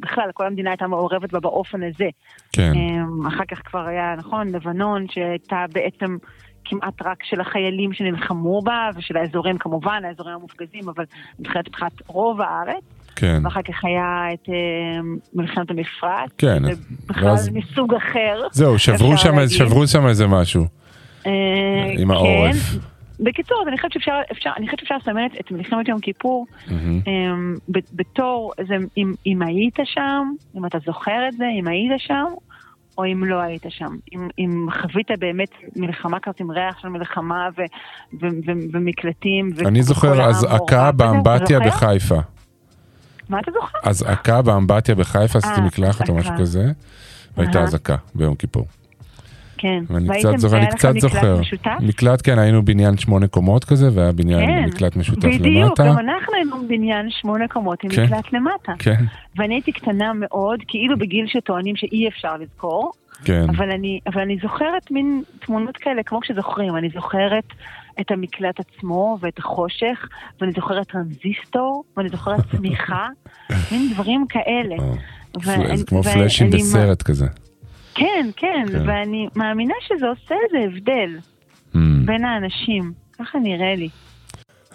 [0.00, 2.08] בכלל כל המדינה הייתה מעורבת בה באופן הזה.
[2.52, 2.72] כן.
[2.74, 6.16] אמ, אחר כך כבר היה, נכון, לבנון, שהייתה בעצם
[6.64, 11.04] כמעט רק של החיילים שנלחמו בה, ושל האזורים כמובן, האזורים המופגזים, אבל
[11.40, 12.82] מבחינת מבחינת רוב הארץ.
[13.16, 13.40] כן.
[13.44, 16.30] ואחר כך היה את אמ, מלחמת המפרץ.
[16.38, 16.70] כן, זה
[17.08, 18.42] בכלל ואז- מסוג אחר.
[18.52, 19.48] זהו, שברו שם.
[19.48, 20.64] שברו שם איזה משהו.
[21.26, 22.14] אה, עם כן.
[22.14, 22.76] העורף.
[23.20, 26.46] בקיצור, אז אני חושבת שאפשר, אפשר, אני חושבת שאפשר לסמן את, מלחמת יום כיפור
[27.68, 32.24] ב- בתור, זה, אם, אם היית שם, אם אתה זוכר את זה, אם היית שם,
[32.98, 33.96] או אם לא היית שם.
[34.12, 37.62] אם, אם חווית באמת מלחמה כזאת עם ריח של מלחמה ו,
[38.20, 39.50] ו, ו, ומקלטים.
[39.66, 41.60] אני זוכר אזעקה באמבטיה?
[41.60, 42.18] בחיפה.
[43.28, 43.78] מה אתה זוכר?
[43.82, 46.32] אזעקה באמבטיה בחיפה, עשיתי אה, מקלחת או משהו.
[46.38, 46.72] כזה,
[47.36, 47.62] והייתה.
[47.62, 48.66] אזעקה ביום כיפור.
[49.58, 49.84] כן.
[49.88, 51.40] ואני קצת זוכר, אני קצת זוכר.
[51.40, 51.70] משותף?
[51.80, 55.84] מקלט, כן, היינו בניין שמונה קומות כזה, והיה בניין כן, מקלט משותף בדיוק, למטה.
[55.86, 58.04] גם אנחנו היינו בבניין שמונה קומות עם כן.
[58.04, 58.72] מקלט למטה.
[58.78, 59.04] כן,
[59.36, 62.92] ואני הייתי קטנה מאוד, כאילו בגיל שטוענים שאי אפשר לזכור,
[63.24, 63.46] כן.
[63.56, 67.44] אבל אני, אבל אני זוכרת מין תמונות כאלה, כמו כשזוכרים, אני זוכרת
[68.00, 70.08] את המקלט עצמו ואת החושך,
[70.40, 73.06] ואני זוכרת טרנזיסטור, ואני זוכרת צמיחה,
[73.72, 74.76] מין דברים כאלה.
[75.32, 77.26] פל- זה כמו פלאשים בסרט כזה.
[77.96, 78.88] כן, כן, כן.
[78.88, 81.18] ואני מאמינה שזה עושה איזה הבדל
[81.74, 81.78] Hmm.
[82.04, 83.88] בין האנשים, ככה נראה לי.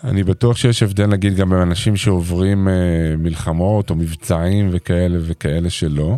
[0.04, 2.74] אני בטוח שיש הבדל נגיד גם בין אנשים שעוברים אה,
[3.18, 6.16] מלחמות או מבצעים וכאלה וכאלה שלא.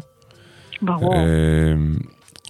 [0.81, 1.15] ברור.
[1.15, 1.21] אה,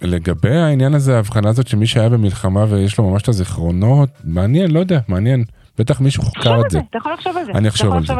[0.02, 4.78] לגבי העניין הזה, ההבחנה הזאת שמי שהיה במלחמה ויש לו ממש את הזיכרונות, מעניין, לא
[4.80, 5.44] יודע, מעניין.
[5.78, 6.78] בטח מישהו על את זה.
[6.90, 7.52] אתה יכול לחשוב על זה.
[7.52, 8.12] אני אחשוב על זה.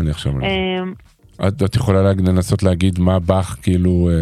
[0.00, 0.46] אני אחשוב על זה.
[0.46, 0.92] אמ,
[1.48, 4.14] את, יכולה לה- לנסות להגיד מה באך כאילו אה,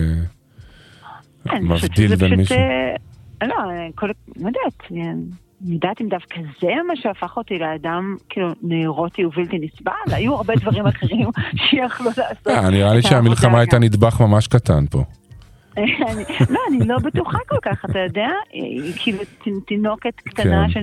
[1.63, 2.57] מבדיל בין מישהו?
[2.57, 5.13] אה, לא, אה, כל, לא יודעת, אה,
[5.67, 10.55] אני יודעת אם דווקא זה מה שהפך אותי לאדם כאילו נאורוטי ובלתי נסבל, היו הרבה
[10.57, 11.29] דברים אחרים
[11.71, 12.49] שיכלו לעשות.
[12.49, 13.79] אה, נראה לי שהמלחמה הייתה.
[13.79, 15.05] נדבך ממש קטן פה.
[16.51, 18.29] לא, אני לא בטוחה כל כך, אתה יודע,
[18.97, 19.19] כאילו
[19.67, 20.83] תינוקת קטנה כן.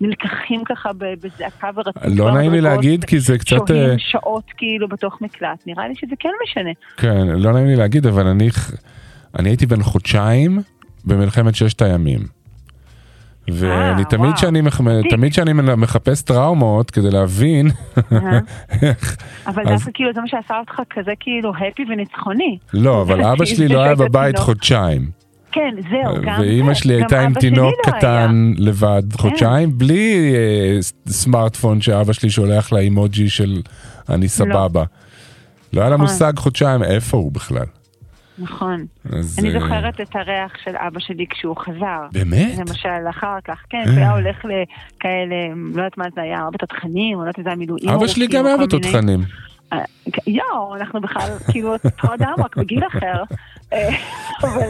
[0.00, 2.02] שנלקחים ככה בזעקה ורצות.
[2.06, 3.56] לא נעים לי להגיד כי זה קצת...
[3.56, 6.70] אה, שוהים שעות כאילו בתוך מקלט, נראה לי שזה כן משנה.
[6.96, 8.48] כן, לא נעים לי להגיד, אבל אני,
[9.38, 10.58] אני הייתי בן חודשיים
[11.04, 12.20] במלחמת ששת הימים.
[13.48, 14.36] ואני אה, תמיד.
[14.36, 14.60] שאני,
[15.10, 17.70] תמיד שאני מחפש טראומות כדי להבין
[18.82, 19.16] איך,
[19.46, 22.58] אבל דווקא כאילו זה מה שעשה אותך כזה כאילו הפי וניצחוני.
[22.74, 24.46] לא, אבל אבא שלי לא היה בבית תינוק.
[24.46, 25.10] חודשיים.
[25.52, 26.74] כן, זהו, גם ואימא.
[26.74, 27.92] שלי הייתה עם תינוק לא.
[27.92, 27.98] כן.
[27.98, 33.62] קטן לבד חודשיים, בלי אה, סמארטפון שאבא שלי שולח לה אימוג'י של
[34.08, 34.84] אני סבבה.
[35.72, 36.06] לא היה לה נכון.
[36.06, 37.66] מושג חודשיים איפה הוא בכלל.
[38.38, 38.86] נכון.
[39.04, 42.00] אז, אני אה, זוכרת את הריח של אבא שלי כשהוא חזר.
[42.12, 42.58] באמת?
[42.58, 43.84] למשל, אחר כך, כן, אה.
[43.84, 47.44] כשהוא היה הולך לכאלה, לא יודעת מה זה היה, הרבה תותחנים, או לא יודעת אם
[47.44, 47.88] זה היה מילואים.
[47.88, 48.66] אבא שלי ארוכים, גם מיני.
[48.66, 49.20] בתותחנים.
[49.72, 49.78] אה,
[50.26, 53.22] יואו, אנחנו בכלל כאילו אותו אדם, רק בגיל אחר.
[54.42, 54.68] אבל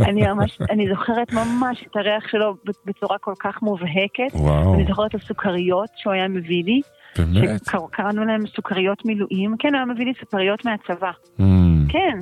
[0.00, 4.34] אני ממש, אני זוכרת ממש את הריח שלו בצורה כל כך מובהקת.
[4.34, 4.74] וואו.
[4.74, 6.80] אני זוכרת את הסוכריות שהוא היה מביא לי.
[7.18, 7.60] באמת?
[7.64, 9.54] שקראנו להם סוכריות מילואים.
[9.58, 11.10] כן, הוא היה מביא לי סוכריות מהצבא.
[11.38, 11.42] Mm,
[11.88, 12.18] כן.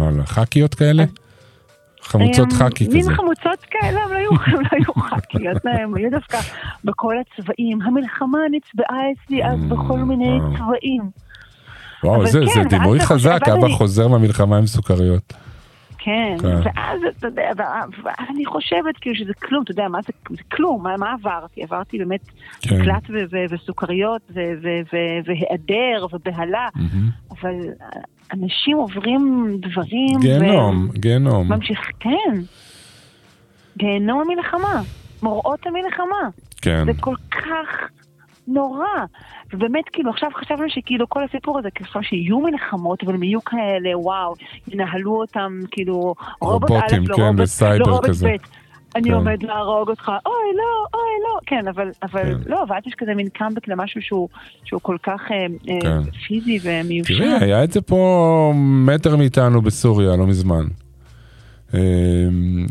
[0.00, 1.04] וואלה, ח"כיות כאלה?
[2.02, 3.14] חמוצות אה, ח"כי מין כזה.
[3.14, 6.38] חמוצות כאלה, הם לא היו, ח"כיות, הם היו דווקא
[6.84, 7.82] בכל הצבעים.
[7.82, 10.56] המלחמה נצבעה אצלי אז בכל מיני וואו.
[10.56, 11.10] צבעים.
[12.04, 15.32] וואו, אבל זה כן, דימוי חזק, אבא חוזר מהמלחמה עם סוכריות.
[16.02, 16.46] כן, כן.
[16.46, 17.50] ואז אתה יודע,
[18.04, 21.62] ואז אני חושבת כאילו שזה כלום, אתה יודע, מה זה, זה כלום, מה, מה עברתי?
[21.62, 22.20] עברתי באמת
[22.60, 22.80] כן.
[22.80, 27.10] מקלט ו- ו- וסוכריות ו- ו- ו- והיעדר ובהלה, מהמם.
[27.30, 27.54] אבל
[28.32, 31.52] אנשים עוברים דברים, גיהנום, גיהנום.
[31.52, 32.40] ממשיך, כן,
[33.78, 34.82] גיהנום המלחמה,
[35.22, 36.28] מוראות המלחמה,
[36.62, 36.84] כן.
[36.84, 37.88] זה כל כך
[38.54, 38.86] נורא.
[39.52, 43.98] ובאמת, כאילו, עכשיו חשבנו שכאילו כל הסיפור הזה, כאילו שיהיו מלחמות, אבל הם יהיו כאלה,
[43.98, 44.34] וואו,
[44.68, 48.28] ינהלו אותם, כאילו, רובוט א', כן, לרובוט, בסייבר לרובוט כזה.
[48.28, 48.60] ב'.
[48.96, 49.14] אני כן.
[49.14, 52.50] עומד להרוג אותך, אוי לא, אוי לא, כן, אבל, אבל כן.
[52.50, 54.28] לא, ואז יש כזה מין קאמבק למשהו שהוא,
[54.64, 55.36] שהוא כל כך אה,
[55.74, 56.10] אה, כן.
[56.26, 57.14] פיזי ומיושן.
[57.14, 58.52] תראי, היה את זה פה
[58.86, 60.64] מטר מאיתנו בסוריה לא מזמן.
[61.74, 62.66] אמ,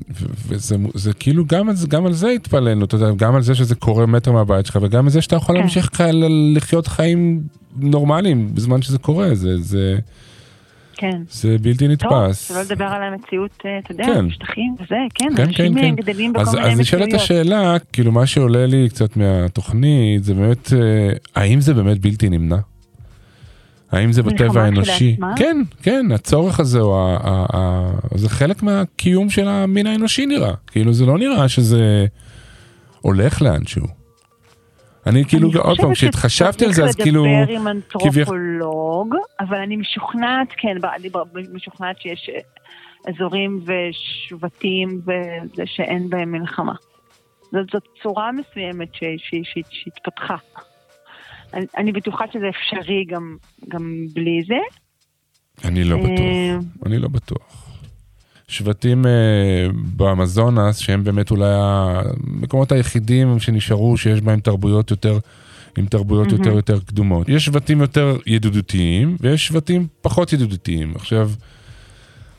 [0.47, 3.75] וזה זה כאילו גם על, גם על זה התפלאנו, אתה יודע, גם על זה שזה
[3.75, 5.61] קורה מטר מהבית שלך וגם על זה שאתה יכול כן.
[5.61, 7.41] להמשיך כ- ל- לחיות חיים
[7.77, 9.97] נורמליים בזמן שזה קורה, זה, זה,
[10.95, 11.21] כן.
[11.31, 12.47] זה בלתי טוב, נתפס.
[12.47, 14.29] שלא לדבר על המציאות, אה, אתה יודע, כן.
[14.29, 15.95] שטחים וזה, כן, כן, אנשים כן, אה, כן.
[15.95, 17.21] גדלים בכל אז, מיני אז נשאלת מציאויות.
[17.23, 20.79] השאלה, כאילו מה שעולה לי קצת מהתוכנית, זה באמת, אה,
[21.35, 22.57] האם זה באמת בלתי נמנע?
[23.91, 25.17] האם זה בטבע האנושי?
[25.35, 30.53] כן, כן, הצורך הזה הוא, ה, ה, ה, זה חלק מהקיום של המין האנושי נראה.
[30.67, 32.05] כאילו זה לא נראה שזה
[33.01, 33.99] הולך לאנשהו.
[35.07, 37.25] אני כאילו, עוד פעם, חושבת כשהתחשבתי על זה, אז שצריך כאילו...
[37.25, 41.09] לדבר עם אנתרופולוג, אבל אני משוכנעת, כן, אני
[41.53, 42.39] משוכנעת שיש אה,
[43.13, 46.73] אזורים ושבטים וזה שאין בהם מלחמה.
[47.51, 48.89] זאת, צורה מסוימת
[49.71, 50.35] שהתפתחה.
[51.53, 53.37] אני, אני בטוחה שזה אפשרי גם,
[53.69, 54.55] גם בלי זה.
[55.67, 57.69] אני לא אה, בטוח, אני לא בטוח.
[58.47, 59.11] שבטים אה,
[59.73, 65.19] באמזונס, שהם באמת אולי המקומות היחידים שנשארו, שיש בהם תרבויות יותר,
[65.77, 67.29] עם תרבויות יותר יותר קדומות.
[67.29, 70.93] יש שבטים יותר ידידותיים, ויש שבטים פחות ידידותיים.
[70.95, 71.29] עכשיו,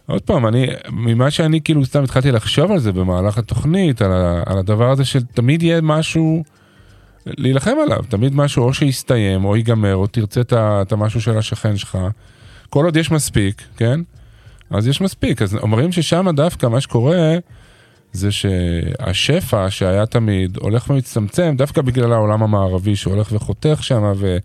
[0.06, 4.42] עוד פעם, אני, ממה שאני כאילו סתם התחלתי לחשוב על זה במהלך התוכנית, על, ה,
[4.46, 6.44] על הדבר הזה של תמיד יהיה משהו
[7.26, 10.40] להילחם עליו, תמיד משהו או שיסתיים, או ייגמר, או תרצה
[10.82, 11.98] את המשהו של השכן שלך.
[12.70, 14.00] כל עוד יש מספיק, כן?
[14.70, 15.42] אז יש מספיק.
[15.42, 17.38] אז אומרים ששם דווקא מה שקורה
[18.12, 24.38] זה שהשפע שהיה תמיד הולך ומצטמצם דווקא בגלל העולם המערבי שהולך וחותך שם ו...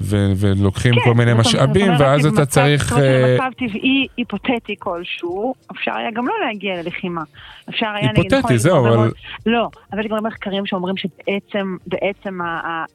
[0.00, 2.82] ו- ולוקחים כל מיני כן, אומרת- משאבים ואז אתה צריך...
[2.88, 7.22] זאת אומרת, במצב טבעי היפותטי כלשהו, אפשר היה גם לא להגיע ללחימה.
[7.68, 8.08] אפשר היה...
[8.10, 9.12] היפותטי, נכון, זהו, אבל-
[9.46, 12.38] לא, אבל יש גם מחקרים שאומרים שבעצם בעצם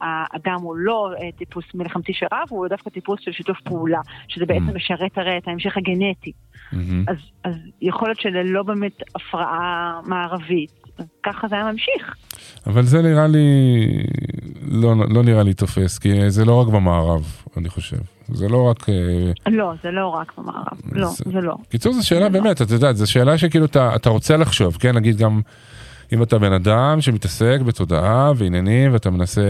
[0.00, 4.46] האדם הוא לא אה, טיפוס מלחמתי שרב, הוא דווקא טיפוס של שיתוף פעולה, שזה Mm.
[4.48, 6.32] בעצם משרת הרי את ההמשך הגנטי.
[6.72, 7.04] מהמם.
[7.44, 10.70] אז, יכול להיות שללא באמת הפרעה מערבית,
[11.22, 12.14] ככה זה היה ממשיך.
[12.66, 13.44] אבל זה נראה לי,
[14.70, 16.97] לא, לא נראה לי תופס, כי זה לא רק במערב,
[17.56, 17.96] אני חושב.
[18.28, 18.88] זה לא רק...
[18.88, 21.54] אה, לא, זה לא רק במערב, לא, זה- לא.
[21.68, 24.96] קיצור, זו שאלה באמת, את יודעת, זו שאלה שכאילו אתה, אתה רוצה לחשוב, כן?
[24.96, 25.40] נגיד גם,
[26.12, 29.46] אם אתה בן אדם שמתעסק בתודעה ועניינים, ואתה מנסה אה,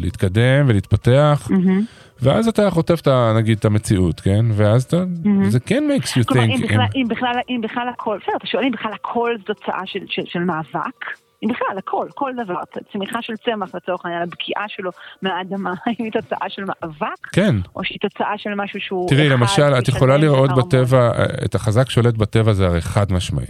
[0.00, 1.84] להתקדם ולהתפתח, מהמם.
[2.22, 4.44] ואז אתה חוטף את, נגיד, את המציאות, כן?
[4.52, 5.04] ואז אתה,
[5.48, 6.50] זה כן makes you כלומר, think.
[6.56, 9.80] אם בכלל, אם בכלל, אם בכלל הכל, בסדר, אתה שואל אם בכלל הכל זו תוצאה
[9.86, 11.04] של, של, של מאבק?
[11.48, 12.54] בכלל, הכל, כל דבר,
[12.92, 14.90] צמיחה של צמח לצורך העניין, הבקיעה שלו
[15.22, 17.26] מהאדמה, האם היא תוצאה של מאבק?
[17.32, 17.56] כן.
[17.76, 20.50] או שהיא תוצאה של משהו שהוא תראי, למשל, את יכולה לראות?
[20.56, 23.46] בטבע, אה, את החזק שולט בטבע זה הרי חד משמעי.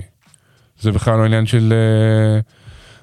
[0.80, 1.72] זה בכלל לא עניין של...
[1.72, 2.40] אה,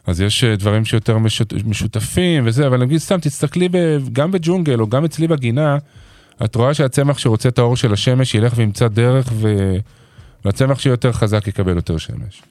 [0.07, 3.77] אז יש אה, דברים שיותר משות- משותפים וזה, אבל נגיד סתם, תסתכלי ב,
[4.13, 5.77] גם בג'ונגל או גם אצלי בגינה,
[6.45, 9.75] את רואה שהצמח שרוצה את האור של השמש ילך וימצא דרך, ו...
[10.45, 12.41] והצמח שיותר חזק יקבל יותר שמש.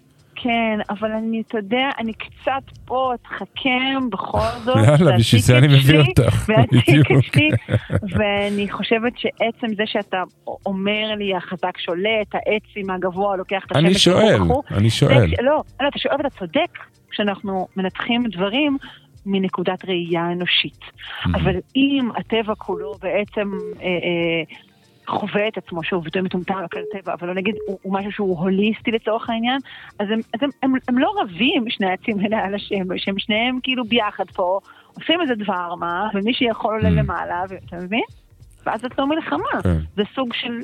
[0.42, 4.76] כן, אבל אני, אתה יודע, אני קצת פה אתחכם בכל זאת.
[4.86, 6.48] יאללה, בשביל זה אני מביא אותך,
[8.16, 10.22] ואני חושבת שעצם זה שאתה
[10.66, 13.84] אומר לי, החזק שולט, העצים הגבוה לוקח את השמש.
[13.84, 15.30] אני שואל, אני שואל.
[15.42, 16.78] לא, לא, אתה שואל ואתה צודק
[17.10, 18.76] כשאנחנו מנתחים דברים
[19.26, 20.80] מנקודת ראייה אנושית.
[21.34, 24.42] אבל אם הטבע כולו בעצם אה, אה,
[25.08, 28.38] חווה את עצמו, שהוא ביטוי מטומטם על הטבע, אבל לא נגיד, הוא, הוא משהו שהוא
[28.38, 29.58] הוליסטי לצורך העניין,
[29.98, 33.58] אז הם, אז הם, הם, הם לא רבים, שני העצים האלה על השמש, הם שניהם
[33.62, 34.58] כאילו ביחד פה,
[34.94, 36.92] עושים איזה דבר מה, ומי שיכול עולה Mm.
[36.92, 38.02] למעלה, אתה מבין?
[38.66, 39.62] ואז זאת לא מלחמה.
[39.62, 39.76] כן.
[39.96, 40.60] זה סוג של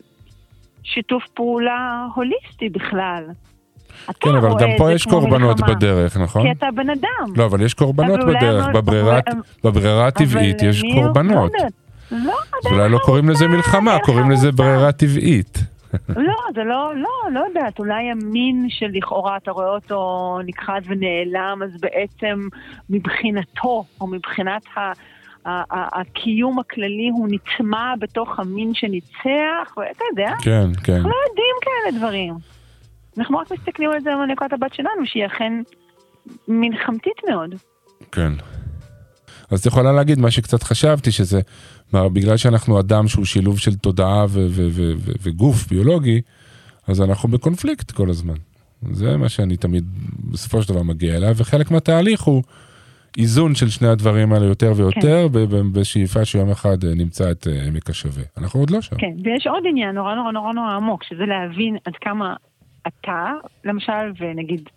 [0.82, 3.24] שיתוף פעולה הוליסטי בכלל.
[4.20, 6.42] כן, אבל גם פה יש קורבנות מלחמה, בדרך, נכון?
[6.42, 7.32] כי אתה בן אדם.
[7.36, 11.53] לא, אבל יש קורבנות אבל בדרך, לא- בברירה- אבל בברירה הטבעית יש מי- קורבנות.
[12.13, 12.19] לא.
[12.19, 14.63] לא, אז אולי לא קוראים לזה מלחמה, קוראים לזה ארוכה.
[14.63, 15.59] ברירה טבעית.
[16.09, 21.81] לא, זה לא, לא, לא יודעת, אולי המין שלכאורה אתה רואה אותו נכחד ונעלם, אז
[21.81, 22.49] בעצם
[22.91, 24.93] מבחינתו, או מבחינת ה-
[26.01, 30.93] הקיום הכללי הוא נטמע בתוך המין שניצח, ואתה יודע, כן, כן.
[30.93, 32.35] אנחנו לא יודעים כאלה דברים.
[33.19, 35.53] אנחנו רק מסתכלים על זה מנקודת הבת שלנו, שהיא אכן
[36.49, 37.55] מלחמתית מאוד.
[38.13, 38.33] כן.
[39.55, 41.41] אז את יכולה להגיד מה שקצת חשבתי, שזה
[41.93, 46.21] מה, בגלל שאנחנו אדם שהוא שילוב של תודעה ו- ו- ו- ו- וגוף ביולוגי,
[46.89, 48.35] אז אנחנו בקונפליקט כל הזמן.
[48.93, 49.85] זה מה שאני תמיד
[50.31, 52.43] בסופו של דבר מגיע אליו, וחלק מהתהליך הוא
[53.19, 57.67] איזון של שני הדברים האלה יותר ויותר, ב- בשאיפה שיום אחד אה, נמצא את אה,
[57.67, 58.23] עמק השווה.
[58.39, 58.97] אנחנו עוד לא שם.
[58.97, 62.35] כן, ויש עוד עניין נורא נורא נורא נורא עמוק, שזה להבין עד כמה
[62.89, 63.33] אתה,
[63.65, 64.69] למשל, ונגיד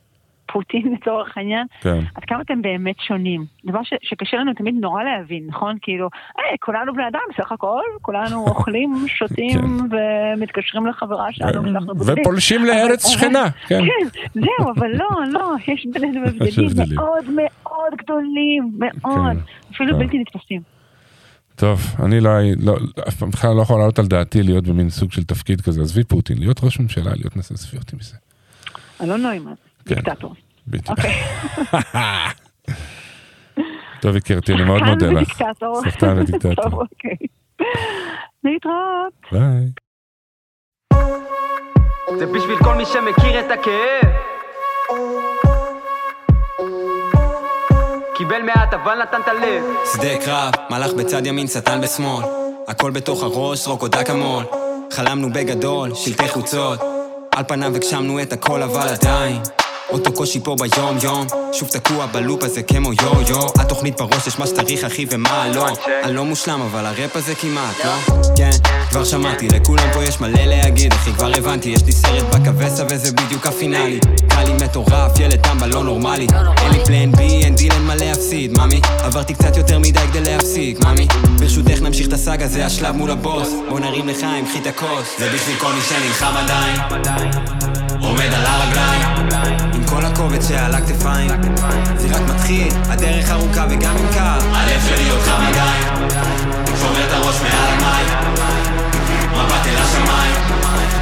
[0.53, 1.99] פוטין לצורך העניין, כן.
[2.15, 3.45] עד כמה אתם באמת שונים.
[3.65, 5.77] דבר ש, שקשה לנו תמיד נורא להבין, נכון?
[5.81, 9.59] כאילו, היי, כולנו בני אדם בסך הכל, כולנו אוכלים, שותים
[9.91, 12.15] ומתקשרים לחברה שלנו כשאנחנו בודדים.
[12.15, 12.21] כן.
[12.21, 13.79] ופולשים לארץ שכנה, כן.
[13.85, 16.95] כן, זהו, אבל לא, לא, יש בינינו הבדלים.
[16.95, 19.99] מאוד מאוד גדולים, מאוד, כן, אפילו כן.
[19.99, 20.61] בלתי נתפסים.
[21.57, 22.77] טוב, אני לא, לא,
[23.07, 26.03] אף פעם בכלל לא יכול לעלות על דעתי להיות במין סוג של תפקיד כזה, עזבי
[26.03, 28.15] פוטין, להיות ראש ממשלה, להיות נשיא, אותי מזה.
[29.03, 29.66] אלון נוימן, כן.
[29.87, 30.33] דיקטטור.
[30.67, 30.89] בדיוק.
[30.89, 31.13] אוקיי.
[34.01, 35.41] טוב, יקירתי, אני מאוד מודה לך.
[35.41, 35.81] ודיקטטור.
[35.85, 36.81] שחקן ודיקטטור.
[36.81, 37.17] אוקיי.
[38.43, 39.13] להתראות.
[39.31, 39.65] ביי.
[42.19, 44.11] זה בשביל כל מי שמכיר את הכאב
[48.15, 49.63] קיבל מעט אבל נתן את הלב
[49.93, 52.23] שדה קרב, מלאך בצד ימין, שטן בשמאל.
[52.67, 54.43] הכל בתוך הראש, רוקודה כמול.
[54.91, 56.79] חלמנו בגדול, שלטי חוצות.
[57.35, 59.41] על פניו הגשמנו את הכל, אבל עדיין.
[59.89, 61.27] אותו קושי פה ביום יום.
[61.53, 63.47] שוב תקוע בלופ הזה כמו יו-יו.
[63.59, 65.67] התוכנית בראש יש מה שצריך אחי ומה לא.
[66.03, 67.91] אני לא מושלם אבל הראפ הזה כמעט לא?
[68.35, 68.49] כן,
[68.89, 73.11] כבר שמעתי לכולם פה יש מלא להגיד אחי כבר הבנתי יש לי סרט בקווסה וזה
[73.11, 73.99] בדיוק הפינאלי.
[74.27, 76.27] קל לי מטורף ילד טמבה לא נורמלי.
[76.57, 78.81] אין לי פלן בי אין דיל אין מה להפסיד ממי?
[78.99, 81.07] עברתי קצת יותר מדי כדי להפסיק ממי?
[81.39, 83.49] ברשותך נמשיך את הסאגה זה השלב מול הבוס.
[83.69, 89.07] בוא נרים לחיים קחי את הכוס זה בשביל כל מי שנלחם עדיין עומד על הרגליים.
[89.73, 91.29] עם כל הכובד שעל הכתפיים.
[91.95, 94.39] זה רק מתחיל, הדרך ארוכה וגם אם קר.
[94.53, 96.07] הלב שלי עוד חם עדיין
[96.81, 98.07] שומר את הראש מעל המים.
[99.31, 100.35] מבט אל השמיים.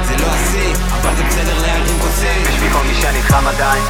[0.04, 2.48] זה לא השיא, אבל זה בסדר להרים כוסית.
[2.48, 3.82] בשביל כל מי שנלחם עדיין.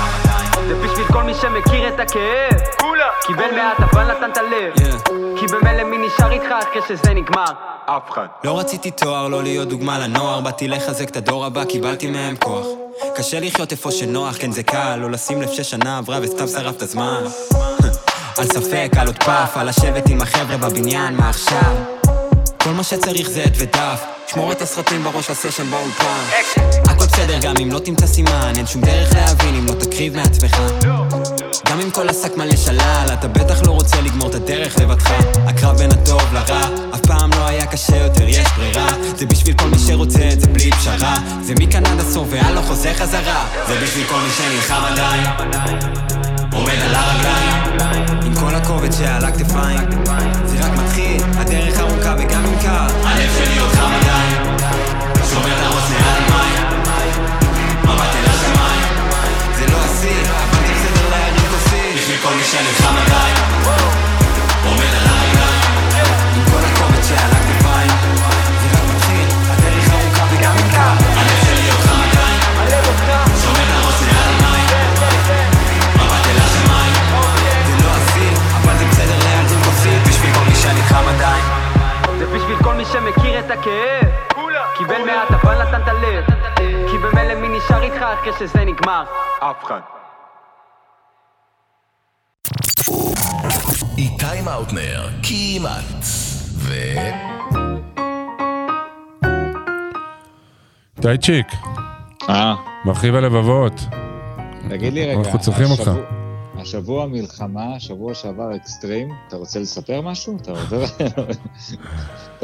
[0.69, 2.61] זה בשביל כל מי שמכיר את הכאב.
[2.81, 4.97] כולה קיבל מעט אבל נתן את הלב.
[5.39, 7.45] כי במילא מי נשאר איתך אחרי שזה נגמר?
[7.87, 8.27] אף אחד.
[8.45, 10.41] לא רציתי תואר, לא להיות דוגמה לנוער.
[10.41, 12.67] באתי לחזק את הדור הבא, קיבלתי מהם כוח
[13.15, 17.25] קשה לחיות איפה שנוח, כן זה קל לא לשים לב ששנה עברה וסתם שרפת זמן
[18.39, 21.77] על ספק, על עוד פאף, על לשבת עם החבר'ה בבניין, מה עכשיו?
[22.59, 24.01] כל מה שצריך זה עט ודף.
[24.27, 26.25] שמור את הסרטים בראש לסשן באולפן.
[26.85, 30.57] הכל בסדר גם אם לא תמצא סימן אין שום דרך להבין אם לא תקריב מעצמך.
[31.69, 35.11] גם אם כל השק מלא שלל אתה בטח לא רוצה לגמור את הדרך לבדך.
[35.47, 36.69] הקרב בין הטוב לרע
[37.07, 38.87] פעם לא היה קשה יותר יש ברירה.
[39.17, 41.15] זה בשביל כל מי שרוצה את זה בלי פשרה.
[41.43, 43.47] זה מכאן עד הסוף והלא חוזר חזרה.
[43.69, 45.27] זה בשביל כל מי שנלחם עדיין.
[46.53, 48.07] עומד על הרגליים.
[48.27, 49.79] עם כל הכובד שעל הכתפיים.
[50.45, 52.87] זה רק מתחיל, הדרך ארוכה וגם אם קר.
[53.05, 54.57] הלב שלי עוד חם עדיין.
[55.31, 56.65] שומר את מעל המים.
[57.85, 58.83] מבט אל השמיים.
[59.59, 61.97] זה לא השיא, אבל זה בסדר להרים כוסית.
[61.97, 63.36] בשביל כל מי שנלחם עדיין
[82.93, 84.09] שמכיר את הכאב
[84.79, 86.25] קיבל מעט אבל נתן את הלב
[86.91, 89.05] כי במילא מי נשאר איתך אחרי שזה נגמר?
[89.41, 89.81] אף אחד
[93.99, 96.05] איתי מאוטנר, כמעט.
[96.57, 96.75] ו...
[101.01, 101.47] טייצ'יק,
[102.29, 103.73] אה, מרחיב הלבבות.
[104.69, 105.91] תגיד לי רגע, אנחנו צריכים אותך.
[106.67, 110.37] השבוע- מלחמה, שבוע שעבר אקסטרים, אתה רוצה לספר משהו?
[110.39, 110.53] אתה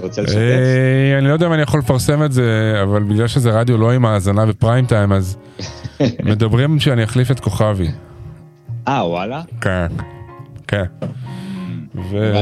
[0.02, 0.36] רוצה לשתף?
[0.36, 3.92] אה, אני לא יודע אם אני יכול לפרסם את זה, אבל בגלל שזה רדיו לא
[3.92, 5.36] עם האזנה בפריים טיים, אז
[6.30, 7.88] מדברים שאני אחליף את כוכבי.
[8.88, 9.42] אה, וואלה?
[9.60, 9.86] כן,
[10.68, 10.84] כן.
[12.10, 12.32] ו...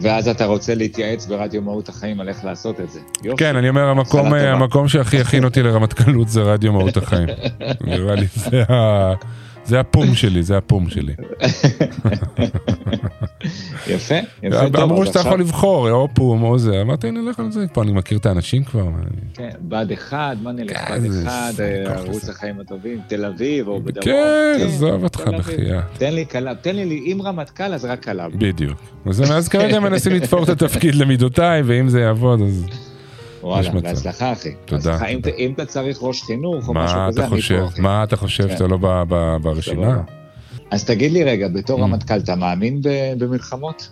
[0.00, 3.00] ואז אתה רוצה להתייעץ ברדיו מהות החיים על איך לעשות את זה.
[3.22, 3.44] יופי.
[3.44, 4.34] כן, אני אומר, המקום.
[4.34, 7.28] המקום שהכי הכין אותי לרמטכ"לות זה רדיו מהות החיים.
[7.86, 9.12] נראה לי, זה ה...
[9.66, 11.12] זה הפום שלי, זה הפום שלי.
[13.86, 14.70] יפה, יפה.
[14.70, 17.92] טוב, אמרו שאתה יכול לבחור, או פום או זה, אמרתי, נלך על זה, פה אני
[17.92, 18.88] מכיר את האנשים כבר.
[19.34, 20.90] כן, בה"ד 1, מה נלך?
[20.90, 22.28] בה"ד כן, זה 1, כל כך ערוץ.
[22.28, 24.04] החיים הטובים, תל אביב או בדרום.
[24.04, 25.20] כן, עזוב אותך.
[25.38, 25.84] בחייאת.
[25.98, 28.32] תן לי קלב, תן לי, אם רמטכ"ל אז רק קלב.
[28.38, 28.78] בדיוק.
[29.06, 32.66] אז כרגע מנסים לתפור את התפקיד למידותיי, ואם זה יעבוד, אז...
[33.46, 33.70] וואלה.
[33.80, 34.50] בהצלחה אחי.
[34.64, 35.04] תודה.
[35.06, 37.30] אם אם אתה צריך ראש חינוך או משהו כזה, אני?
[37.60, 37.80] פה אחי.
[37.80, 38.52] מה אתה חושב כן.
[38.52, 38.78] שאתה לא
[39.42, 40.00] ברשימה?
[40.70, 41.82] אז תגיד לי רגע, בתור Mm.
[41.82, 42.80] רמטכ"ל, אתה מאמין
[43.18, 43.88] במלחמות?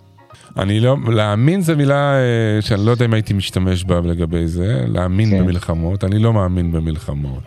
[0.59, 4.85] אני לא, להאמין זה מילה אה, שאני לא יודע אם הייתי משתמש בה לגבי זה,
[4.87, 5.39] להאמין כן.
[5.45, 7.43] במלחמות, אני לא מאמין במלחמות.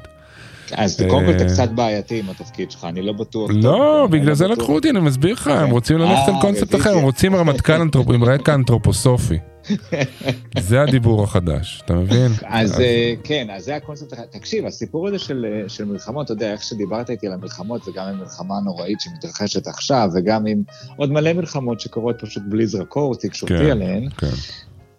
[0.75, 3.51] אז קודם כל אתה אה, קצת בעייתי עם התפקיד שלך, אני לא בטוח.
[3.53, 4.53] לא, טוב, בגלל זה לא.
[4.53, 6.97] לקחו אותי, אני מסביר לך, הם רוצים ללכת על אה, קונספט אחר.
[6.97, 7.81] הם רוצים רמטכ"ל
[8.13, 9.37] עם רקע אנתרופוסופי.
[10.59, 12.31] זה הדיבור החדש, אתה מבין?
[12.45, 16.63] אז אה, כן, אז זה הקונספט, הח- תקשיב, הסיפור הזה של, מלחמות, אתה יודע, איך
[16.63, 20.63] שדיברת איתי על המלחמות, וגם עם מלחמה נוראית שמתרחשת עכשיו, וגם עם
[20.95, 24.27] עוד מלא מלחמות שקורות פשוט בלי זרקור תקשורתי כן, עליהן, כן.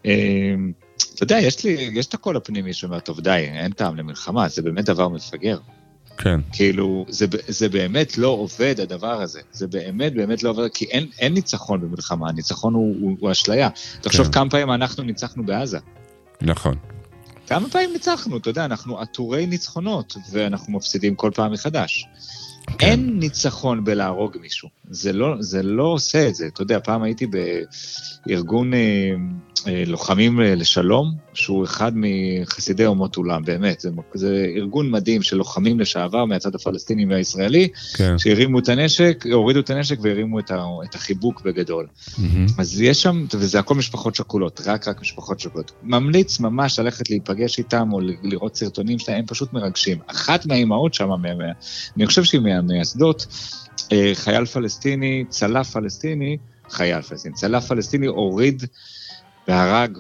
[0.07, 0.55] אה,
[1.19, 4.63] אתה יודע, יש לי, יש את הקול הפנימי שאומר, טוב די, אין טעם למלחמה, זה
[4.63, 5.59] באמת דבר מפגר.
[6.19, 9.41] כן, כאילו, זה, זה באמת לא עובד הדבר הזה.
[9.53, 13.69] זה באמת באמת לא עובד, כי אין, אין ניצחון במלחמה, הניצחון הוא, הוא, הוא אשליה.
[14.01, 14.33] תחשוב כן.
[14.33, 15.79] כמה פעמים אנחנו ניצחנו בעזה.
[16.41, 16.75] נכון.
[17.47, 22.07] כמה פעמים ניצחנו, אתה יודע, אנחנו עטורי ניצחונות, ואנחנו מפסידים כל פעם מחדש.
[22.79, 22.87] כן.
[22.87, 26.47] אין ניצחון בלהרוג מישהו, זה לא, זה לא עושה את זה.
[26.47, 27.27] אתה יודע, פעם הייתי
[28.27, 29.11] בארגון אה,
[29.87, 35.81] לוחמים אה, לשלום, שהוא אחד מחסידי אומות עולם, באמת, זה, זה ארגון מדהים של לוחמים
[35.81, 38.19] לשעבר מהצד הפלסטיני והישראלי, כן.
[38.19, 41.87] שהרימו את הנשק, הורידו את הנשק והרימו את, ה, את החיבוק בגדול.
[42.19, 42.47] מהמם.
[42.59, 45.73] אז יש שם, וזה הכל משפחות שכולות, רק רק משפחות שכולות.
[45.83, 49.99] ממליץ ממש ללכת להיפגש איתם או לראות סרטונים שלהם, הם פשוט מרגשים.
[50.07, 51.09] אחת מהאימהות שם,
[51.97, 53.27] אני חושב שהיא מהמייסדות,
[53.93, 56.37] אה, חייל פלסטיני, צלף פלסטיני,
[56.71, 58.63] חייל פלסטיני, צלף פלסטיני הוריד
[59.49, 59.99] והרג,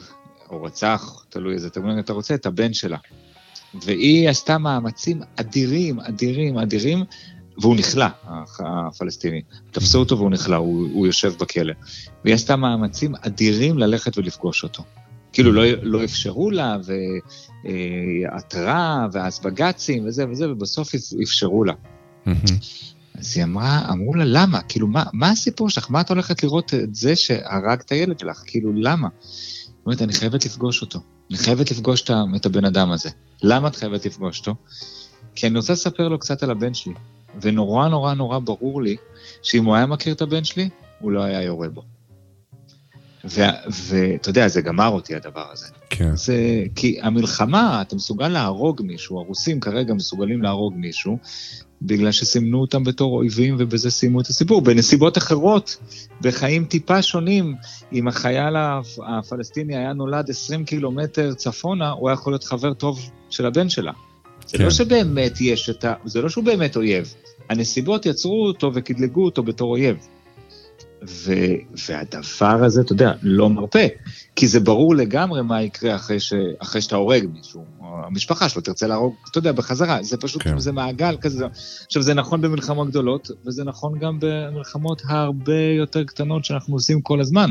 [0.50, 2.98] או רצח, תלוי איזה תגמול אתה רוצה, את הבן שלה.
[3.84, 7.04] והיא עשתה מאמצים אדירים, אדירים, אדירים,
[7.60, 8.06] והוא נכלא,
[8.58, 9.42] הפלסטיני.
[9.70, 11.72] תפסו אותו והוא נכלא, הוא, הוא יושב בכלא.
[12.24, 14.82] והיא עשתה מאמצים אדירים ללכת ולפגוש אותו.
[15.32, 16.76] כאילו לא, לא אפשרו לה,
[17.64, 21.72] ועתרה, ואז בג"צים וזה וזה, ובסוף אפ- אפשרו לה.
[23.18, 24.62] אז היא אמרה, אמרו לה, למה?
[24.62, 25.90] כאילו, מה, מה הסיפור שלך?
[25.90, 28.42] מה את הולכת לראות את זה שהרג את הילד שלך?
[28.46, 29.08] כאילו, למה?
[29.08, 31.00] היא אומרת, אני חייבת לפגוש אותו.
[31.30, 32.04] אני חייבת לפגוש
[32.36, 33.10] את הבן אדם הזה.
[33.42, 34.54] למה את חייבת לפגוש אותו?
[35.34, 36.94] כי אני רוצה לספר לו קצת על הבן שלי.
[37.40, 38.96] ונורא נורא נורא ברור לי
[39.42, 40.68] שאם הוא היה מכיר את הבן שלי,
[41.00, 41.82] הוא לא היה יורה בו.
[43.24, 45.66] ואתה יודע, זה גמר אותי הדבר הזה.
[45.90, 46.16] כן.
[46.16, 51.18] זה כי המלחמה, אתה מסוגל להרוג מישהו, הרוסים כרגע מסוגלים להרוג מישהו,
[51.82, 54.60] בגלל שסימנו אותם בתור אויבים ובזה סיימו את הסיפור.
[54.60, 55.76] בנסיבות אחרות,
[56.20, 57.54] בחיים טיפה שונים,
[57.92, 63.10] אם החייל הפ- הפלסטיני היה נולד 20 קילומטר צפונה, הוא היה יכול להיות חבר טוב
[63.30, 63.92] של הבן שלה.
[64.46, 64.64] זה כן.
[64.64, 65.94] לא שבאמת יש את ה...
[66.04, 67.14] זה לא שהוא באמת אויב.
[67.50, 69.96] הנסיבות יצרו אותו וקטלגו אותו בתור אויב.
[71.08, 71.32] ו...
[71.88, 73.78] והדבר הזה, אתה יודע, לא מרפה.
[74.36, 76.32] כי זה ברור לגמרי מה יקרה אחרי, ש...
[76.58, 77.64] אחרי שאתה הורג מישהו.
[78.06, 79.98] המשפחה שלו תרצה להרוג, אתה יודע, בחזרה.
[80.02, 80.58] זה פשוט, כן.
[80.58, 81.46] זה מעגל כזה.
[81.86, 87.20] עכשיו, זה נכון במלחמות גדולות, וזה נכון גם במלחמות הרבה יותר קטנות שאנחנו עושים כל
[87.20, 87.50] הזמן.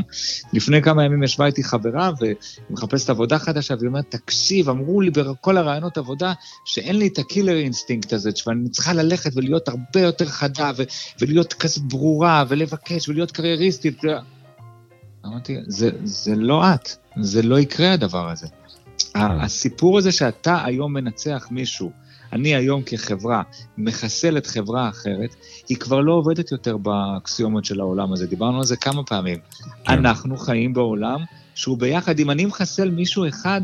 [0.52, 2.34] לפני כמה ימים ישבה איתי חברה והיא
[2.70, 6.32] מחפשת עבודה חדשה, והיא אומרת, תקשיב, אמרו לי בכל הראיונות עבודה,
[6.64, 10.82] שאין לי את ה killer instinct הזה, ואני צריכה ללכת ולהיות הרבה יותר חדה, ו-
[11.20, 14.02] ולהיות כזאת ברורה, ולבקש, ולהיות קרייריסטית.
[15.26, 16.88] אמרתי, זה, זה לא את,
[17.20, 18.46] זה לא יקרה הדבר הזה.
[19.14, 21.90] ה- הסיפור הזה שאתה היום מנצח מישהו,
[22.32, 23.42] אני היום כחברה
[23.78, 25.34] מחסלת חברה אחרת,
[25.68, 29.38] היא כבר לא עובדת יותר באקסיומות של העולם הזה, דיברנו על זה כמה פעמים.
[29.84, 29.92] כן.
[29.92, 31.20] אנחנו חיים בעולם
[31.54, 33.60] שהוא ביחד, אם אני מחסל מישהו אחד,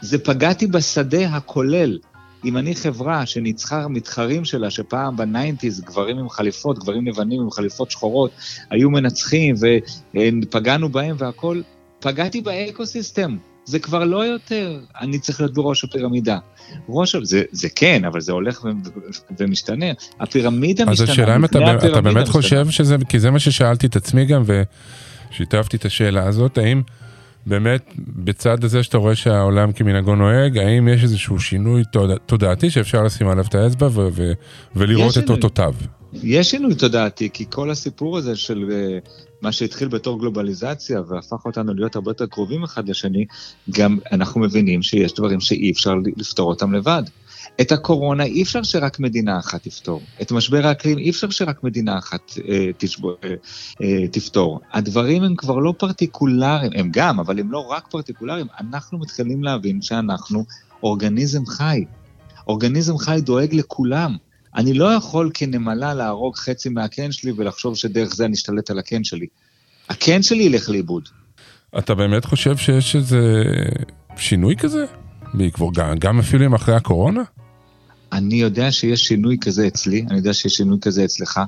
[0.00, 1.98] זה פגעתי בשדה הכולל.
[2.44, 7.50] אם אני חברה שניצחה מתחרים שלה, שפעם ב nineties גברים עם חליפות, גברים לבנים עם
[7.50, 8.30] חליפות שחורות,
[8.70, 9.54] היו מנצחים
[10.14, 11.62] ופגענו בהם והכול,
[12.00, 13.36] פגעתי באקו-סיסטם.
[13.68, 16.38] זה כבר לא יותר, אני צריך להיות בראש הפירמידה.
[16.88, 18.68] ראש, זה, זה כן, אבל זה הולך ו-
[19.38, 19.86] ומשתנה.
[20.20, 22.32] הפירמידה אז משתנה, השאלה אם אתה, אתה באמת משתנה.
[22.32, 26.82] חושב שזה, כי זה מה ששאלתי את עצמי גם, ושיתפתי את השאלה הזאת, האם
[27.46, 33.02] באמת בצד הזה שאתה רואה שהעולם כמנהגו נוהג, האם יש איזשהו שינוי תודע, תודעתי שאפשר
[33.02, 34.32] לשים עליו את האצבע ו- ו-
[34.76, 35.36] ולראות יש את שינוי.
[35.36, 35.74] אותותיו?
[36.12, 38.98] יש שינוי תודעתי, כי כל הסיפור הזה של אה,
[39.42, 43.26] מה שהתחיל בתור גלובליזציה והפך אותנו להיות הרבה יותר קרובים אחד לשני,
[43.70, 47.02] גם אנחנו מבינים שיש דברים שאי אפשר לפתור אותם לבד.
[47.60, 50.00] את הקורונה אי אפשר שרק מדינה אחת תפתור.
[50.22, 53.34] את משבר האקלים אי אפשר שרק מדינה אחת אה, תשבו, אה,
[53.82, 54.60] אה, תפתור.
[54.72, 58.46] הדברים הם כבר לא פרטיקולריים, הם גם, אבל הם לא רק פרטיקולריים.
[58.60, 60.44] אנחנו מתחילים להבין שאנחנו
[60.82, 61.84] אורגניזם חי.
[62.48, 64.16] אורגניזם חי דואג לכולם.
[64.56, 69.04] אני לא יכול כנמלה להרוג חצי מהקן שלי ולחשוב שדרך זה אני אשתלט על הקן
[69.04, 69.26] שלי.
[69.88, 71.08] הקן שלי ילך לאיבוד.
[71.78, 73.42] אתה באמת חושב שיש איזה
[74.16, 74.84] שינוי כזה?
[75.34, 77.22] בעקבות, גם, גם אפילו אם אחרי הקורונה?
[78.12, 81.40] אני יודע שיש שינוי כזה אצלי, אני יודע שיש שינוי כזה אצלך,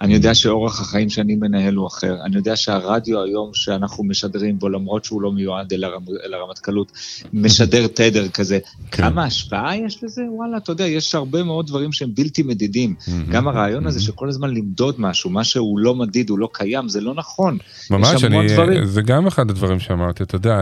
[0.00, 4.68] אני יודע שאורח החיים שאני מנהל הוא אחר, אני יודע שהרדיו היום שאנחנו משדרים בו,
[4.68, 6.92] למרות שהוא לא מיועד אל, הרמ, אל הרמטכ"לות,
[7.32, 8.58] משדר תדר כזה.
[8.90, 9.02] כן.
[9.02, 10.22] כמה השפעה יש לזה?
[10.30, 12.94] וואלה, אתה יודע, יש הרבה מאוד דברים שהם בלתי מדידים.
[13.30, 17.00] גם הרעיון הזה שכל הזמן למדוד משהו, מה שהוא לא מדיד, הוא לא קיים, זה
[17.00, 17.58] לא נכון.
[17.90, 18.84] ממש, אני, דברים.
[18.84, 20.58] זה גם אחד הדברים שאמרתי, אתה יודע,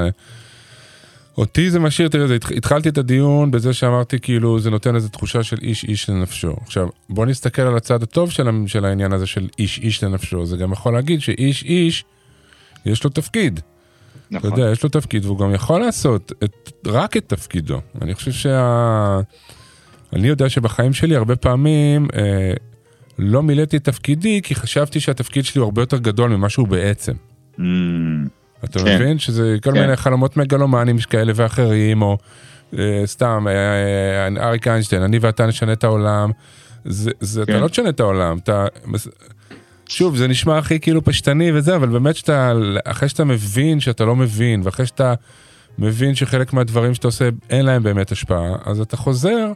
[1.39, 5.09] אותי זה משאיר, תראה, זה, התח- התחלתי את הדיון בזה שאמרתי כאילו זה נותן איזו
[5.09, 6.57] תחושה של איש איש לנפשו.
[6.63, 10.57] עכשיו, בוא נסתכל על הצד הטוב של, של העניין הזה של איש איש לנפשו, זה
[10.57, 12.05] גם יכול להגיד שאיש איש,
[12.87, 13.61] יש לו תפקיד.
[14.31, 14.53] נכון.
[14.53, 17.81] אתה יודע, יש לו תפקיד והוא גם יכול לעשות את, רק את תפקידו.
[18.03, 19.21] אני חושב שה...
[20.13, 22.53] אני יודע שבחיים שלי הרבה פעמים אה,
[23.19, 27.13] לא מילאתי את תפקידי כי חשבתי שהתפקיד שלי הוא הרבה יותר גדול ממה שהוא בעצם.
[27.59, 27.63] Mm,
[28.65, 28.95] אתה כן.
[28.95, 29.81] מבין שזה כל כן.
[29.81, 32.19] מיני חלומות מגלומנים כאלה ואחרים, או
[32.79, 36.31] אה, סתם, אה, אה, אריק איינשטיין, אני ואתה נשנה את העולם.
[36.85, 37.61] זה, זה, אתה כן.
[37.61, 38.67] לא תשנה את העולם, אתה...
[39.87, 42.53] שוב, זה נשמע הכי כאילו פשטני וזה, אבל באמת שאתה,
[42.85, 45.15] אחרי שאתה מבין שאתה לא מבין, ואחרי שאתה
[45.79, 49.53] מבין שחלק מהדברים שאתה עושה אין להם באמת השפעה, אז אתה חוזר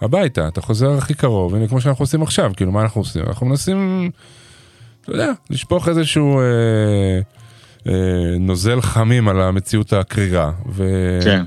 [0.00, 3.22] הביתה, אתה חוזר הכי קרוב, הנה כמו שאנחנו עושים עכשיו, כאילו מה אנחנו עושים?
[3.26, 4.10] אנחנו מנסים,
[5.02, 6.38] אתה יודע, לשפוך איזשהו...
[6.38, 7.20] אה, אה,
[8.40, 10.50] נוזל חמים על המציאות הקרירה.
[10.72, 10.84] ו...
[11.24, 11.42] כן.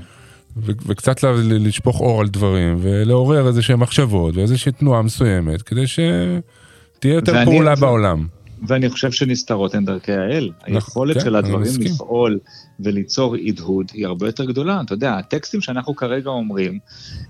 [0.56, 5.62] ו- וקצת ל- ל- לשפוך אור על דברים, ולעורר איזה שהן מחשבות ואיזושהי תנועה מסוימת,
[5.62, 8.26] כדי שתהיה יותר ואני- פעולה ו- בעולם.
[8.66, 10.50] ואני חושב שנסתרות הן דרכי האל.
[10.62, 11.72] היכולת כן, של הדברים.
[11.80, 12.38] לפעול
[12.80, 14.80] וליצור הדהוד היא הרבה יותר גדולה.
[14.80, 16.78] אתה יודע, הטקסטים שאנחנו כרגע אומרים,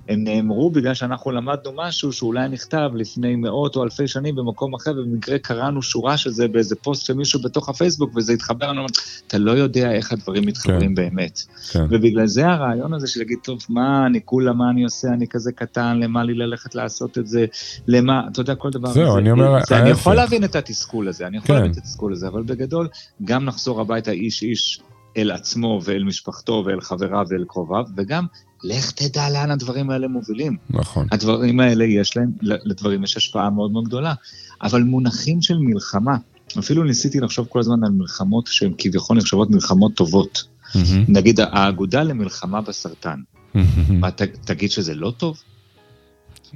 [0.09, 4.91] הם נאמרו בגלל שאנחנו למדנו משהו שאולי נכתב לפני מאות או אלפי שנים במקום אחר,
[4.91, 8.87] ובמקרה קראנו שורה של זה באיזה פוסט של מישהו בתוך הפייסבוק, וזה התחבר לנו,
[9.27, 11.41] אתה לא יודע איך הדברים מתחברים באמת.
[11.73, 11.85] כן.
[11.91, 15.53] ובגלל זה הרעיון הזה של להגיד, טוב, מה אני כולה, מה אני עושה, אני כזה
[15.53, 17.47] קטן, למה לי ללכת לעשות את זה,
[17.87, 19.19] למה, אתה יודע, כל דבר זהו.
[19.19, 20.15] אני אומר, אני יכול.
[20.15, 21.55] להבין את התסכול הזה, אני יכול כן.
[21.55, 22.89] להבין את התסכול הזה, אבל בגדול,
[23.25, 24.81] גם נחזור הביתה איש איש
[25.17, 28.27] אל עצמו ואל משפחתו ואל חבריו ואל קרוביו, וגם
[28.65, 30.57] לך תדע לאן הדברים האלה מובילים.
[30.71, 31.07] נכון.
[31.13, 34.15] הדברים האלה יש להם, לדברים יש השפעה מאוד מאוד גדולה.
[34.63, 36.17] אבל מונחים של מלחמה,
[36.59, 40.45] אפילו ניסיתי לחשוב כל הזמן על מלחמות שהן כביכול נחשבות מלחמות טובות.
[40.75, 41.05] מהמם.
[41.09, 43.21] נגיד האגודה למלחמה בסרטן,
[43.55, 44.01] מהמם.
[44.01, 45.43] מה, ת, תגיד שזה לא טוב?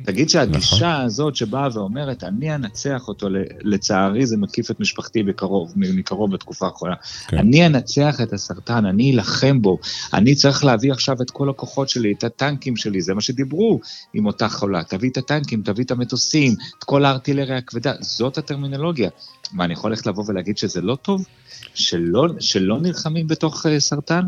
[0.05, 3.29] תגיד שהגישה הזאת שבאה ואומרת, אני אנצח אותו,
[3.61, 6.95] לצערי זה מקיף את משפחתי בקרוב, מקרוב בתקופה האחרונה.
[7.29, 7.39] כן.
[7.39, 9.79] אני אנצח את הסרטן, אני אלחם בו,
[10.15, 13.81] אני צריך להביא עכשיו את כל הכוחות שלי, את הטנקים שלי, זה מה שדיברו
[14.15, 14.85] עם אותה חולה.
[14.85, 19.11] תביא את הטנקים, תביא את המטוסים, את כל הארטילריה הכבדה, זאת הטרמינולוגיה.
[19.53, 21.27] מה, אני יכול ללכת לבוא ולהגיד שזה לא טוב?
[21.75, 24.23] שלא, שלא נלחמים בתוך uh, סרטן?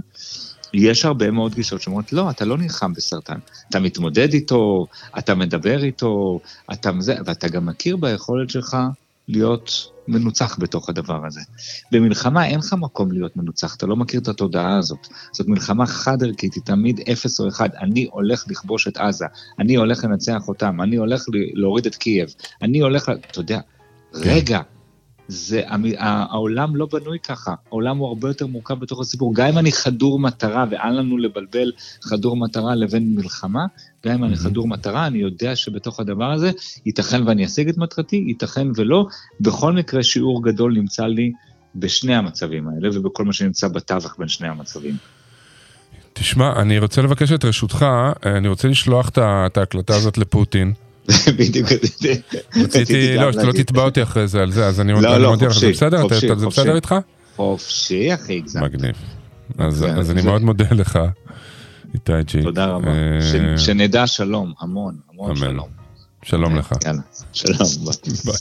[0.75, 3.39] יש הרבה מאוד גישות שאומרות, לא, אתה לא נלחם בסרטן.
[3.69, 4.87] אתה מתמודד איתו,
[5.19, 6.41] אתה מדבר איתו,
[6.73, 8.77] אתה זה, ואתה גם מכיר ביכולת שלך
[9.29, 11.41] להיות מנוצח בתוך הדבר הזה.
[11.93, 15.09] במלחמה אין לך מקום להיות מנוצח, אתה לא מכיר את התודעה הזאת.
[15.33, 17.69] זאת מלחמה חד-ערכית, היא תמיד אפס או אחד.
[17.81, 19.27] אני הולך לכבוש את עזה,
[19.59, 23.61] אני הולך לנצח אותם, אני הולך להוריד את קייב, אני הולך, אתה יודע,
[24.15, 24.61] רגע,
[25.31, 25.63] זה,
[25.99, 29.35] העולם לא בנוי ככה, העולם הוא הרבה יותר מורכב בתוך הסיפור.
[29.35, 31.73] גם אם אני חדור מטרה, ואל לנו לבלבל
[32.03, 33.67] חדור מטרה לבין מלחמה,
[34.07, 36.51] גם אם אני חדור מטרה, אני יודע שבתוך הדבר הזה,
[36.87, 39.07] ייתכן ואני אשיג את מטרתי, ייתכן ולא.
[39.41, 41.33] בכל מקרה, שיעור גדול נמצא לי
[41.75, 44.97] בשני המצבים האלה, ובכל מה שנמצא בתווך בין שני המצבים.
[46.13, 50.73] תשמע, אני רוצה לבקש את רשותך, אה, אני רוצה לשלוח את ההקלטה הזאת לפוטין.
[51.39, 51.69] בדיוק,
[52.57, 53.63] רציתי, לא, לא להגיד.
[53.67, 56.03] תתבע אותי אחרי זה על זה, אז אני לא, לא, מודיע לך, זה בסדר?
[56.09, 56.47] זה.
[56.47, 56.95] בסדר איתך?
[57.37, 58.63] חופשי, אחי, הגזמת.
[58.63, 58.95] מגניב.
[59.59, 60.99] אז זה- אז אני זה- מאוד מודה לך,
[61.95, 62.43] איתי ג'י.
[62.43, 62.89] תודה רבה.
[62.89, 65.37] אה, שנדע שלום, המון, המון.
[65.37, 65.69] שלום.
[66.23, 66.73] שלום לך.
[66.87, 67.01] יאללה,
[67.33, 68.15] שלום, ביי.
[68.25, 68.35] ביי.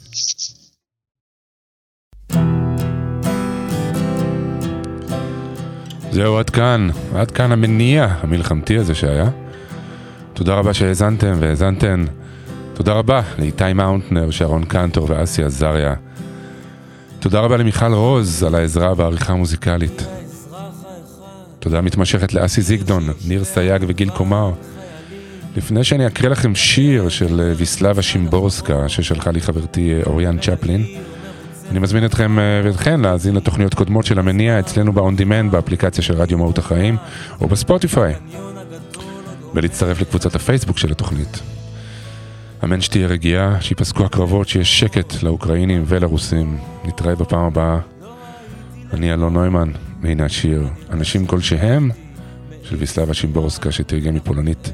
[6.12, 6.90] זהו, עד כאן.
[7.16, 9.30] עד כאן המניע המלחמתי הזה שהיה.
[10.34, 12.06] תודה רבה שהאזנתם והאזנתן.
[12.80, 15.94] תודה רבה לאיתי מאונטנר, שרון קנטור ואסי עזריה.
[17.20, 20.06] תודה רבה למיכל רוז על העזרה בעריכה המוזיקלית.
[21.60, 24.52] תודה מתמשכת לאסי זיגדון, ניר סייג וגיל קומר.
[25.56, 30.86] לפני שאני אקריא לכם שיר של אה, ויסלבה שימבורסקה, ששלחה לי חברתי אה, אוריאן צ'פלין,
[31.72, 36.14] אני מזמין אתכם אה, ואתכן להאזין לתוכניות קודמות של המניע אצלנו ב-on demand באפליקציה של
[36.14, 36.98] רדיו מהות החיים
[37.42, 38.14] או בספוטיפיי
[39.54, 41.59] ולהצטרף לקבוצת הפייסבוק של התוכנית.
[42.64, 46.58] אמן שתהיה רגיעה, שיפסקו הקרבות, שיש שקט לאוקראינים ולרוסים.
[46.86, 47.80] נתראה בפעם הבאה.
[48.94, 51.92] אני אלון נוימן, והנה השיר "אנשים כלשהם"
[52.64, 54.72] של ויסלבה שימבורסקה שתרגם מפולנית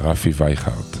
[0.00, 0.96] רפי וייכרט.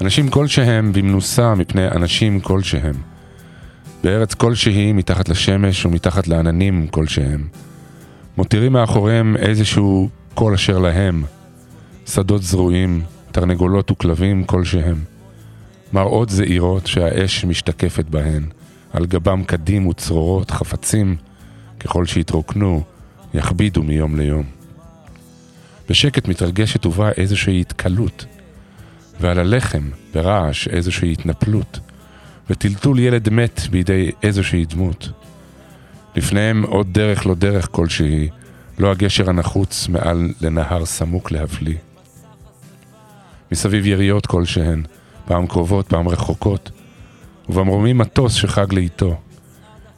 [0.00, 2.94] אנשים כלשהם במנוסה מפני אנשים כלשהם.
[4.04, 7.48] בארץ כלשהי, מתחת לשמש ומתחת לעננים כלשהם.
[8.36, 11.24] מותירים מאחוריהם איזשהו קול אשר להם.
[12.06, 13.02] שדות זרועים,
[13.32, 15.04] תרנגולות וכלבים כלשהם.
[15.92, 18.42] מראות זעירות שהאש משתקפת בהן.
[18.92, 21.16] על גבם קדים וצרורות, חפצים,
[21.80, 22.82] ככל שיתרוקנו,
[23.34, 24.44] יכבידו מיום ליום.
[25.88, 28.24] בשקט מתרגשת ובאה איזושהי התקלות,
[29.20, 31.78] ועל הלחם, ברעש, איזושהי התנפלות,
[32.50, 35.08] וטלטול ילד מת בידי איזושהי דמות.
[36.16, 38.28] לפניהם עוד דרך לא דרך כלשהי,
[38.78, 41.76] לא הגשר הנחוץ מעל לנהר סמוק להבלי.
[43.52, 44.82] מסביב יריות כלשהן,
[45.24, 46.70] פעם קרובות, פעם רחוקות,
[47.48, 49.16] ובמרומים מטוס שחג לאיתו.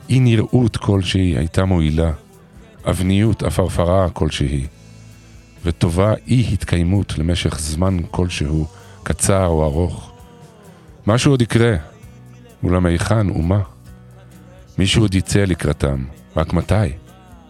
[0.09, 2.13] אי נראות כלשהי הייתה מועילה,
[2.91, 4.67] אבניות עפרפרה כלשהי,
[5.65, 8.67] וטובה אי התקיימות למשך זמן כלשהו,
[9.03, 10.13] קצר או ארוך.
[11.07, 11.77] משהו עוד יקרה,
[12.63, 13.61] אולם היכן ומה?
[14.79, 16.05] מישהו עוד יצא לקראתם,
[16.37, 16.75] רק מתי?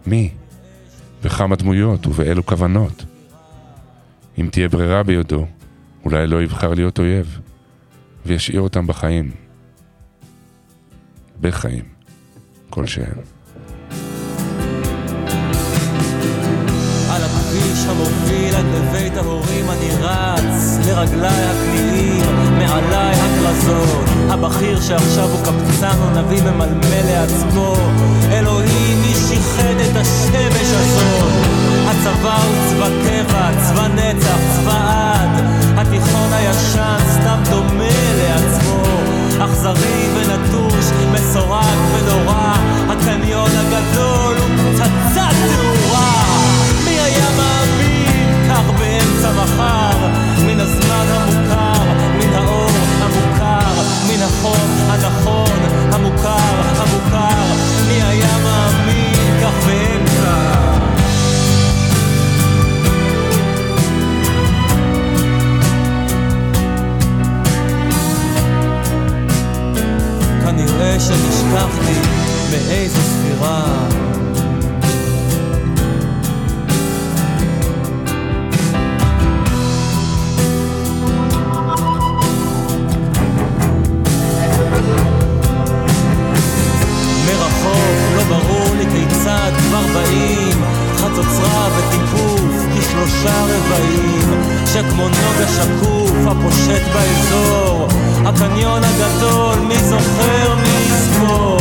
[0.07, 0.31] מי?
[1.23, 3.05] וכמה דמויות ובאילו כוונות?
[4.39, 5.47] אם תהיה ברירה בידו,
[6.13, 7.41] אולי לא יבחר להיות אויב,
[8.27, 9.31] וישאיר אותם בחיים.
[11.41, 11.85] בחיים,
[12.71, 13.19] כלשהם.
[17.11, 17.23] על
[17.89, 22.27] המוביל עד לבית ההורים אני רץ לרגליי הקליעים,
[22.59, 27.75] מעליי הכרזות הבכיר שעכשיו הוא קבצן או נביא ממלמל לעצמו
[28.33, 36.33] אלוהים מי שיחד את השמש הזאת הצבא הוא צבא קבע, צבא נצח, צבא עד התיכון
[36.33, 37.85] הישן סתם דומה
[38.19, 38.83] לעצמו.
[39.45, 42.55] אכזרי ונטוש, מסורק ונורא
[42.89, 46.25] הקניון הגדול הוא פצצת תאורה.
[46.85, 48.49] מי היה מאמין?
[48.51, 50.07] כך באמצע מחר.
[50.47, 51.85] מן הזמן המוכר,
[52.19, 52.71] מן האור
[53.01, 55.59] המוכר מן החום הנכון
[55.93, 57.45] המוכר, המוכר.
[57.89, 59.41] מי היה מאמין?
[59.43, 59.98] כך באמצע
[70.51, 71.93] כנראה שנשכחתי
[72.51, 73.89] מאיזו ספירה.
[87.27, 88.25] לא
[90.97, 94.43] חצוצרה וטיפוף כשלושה רבעים.
[94.67, 97.58] שכמו נוגה שקוף הפושט באזור
[98.29, 101.59] הקניון הגדול מי זוכר מי יזכור?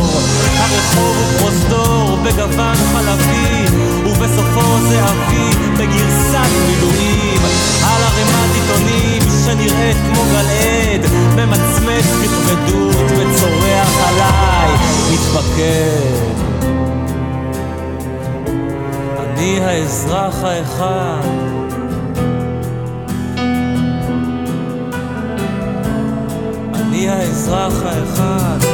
[0.58, 3.66] הרחוב הוא פרוזדור בגוון חלבי
[4.06, 7.42] ובסופו זה אבי בגרסת מילואים.
[7.84, 11.06] על ערימת עיתונים שנראית כמו גלעד
[11.36, 14.72] ממצמץ בכבדות וצורח עליי
[15.12, 16.38] מתפקד
[19.20, 21.67] אני האזרח האחד
[26.98, 28.67] אני האזרח האחד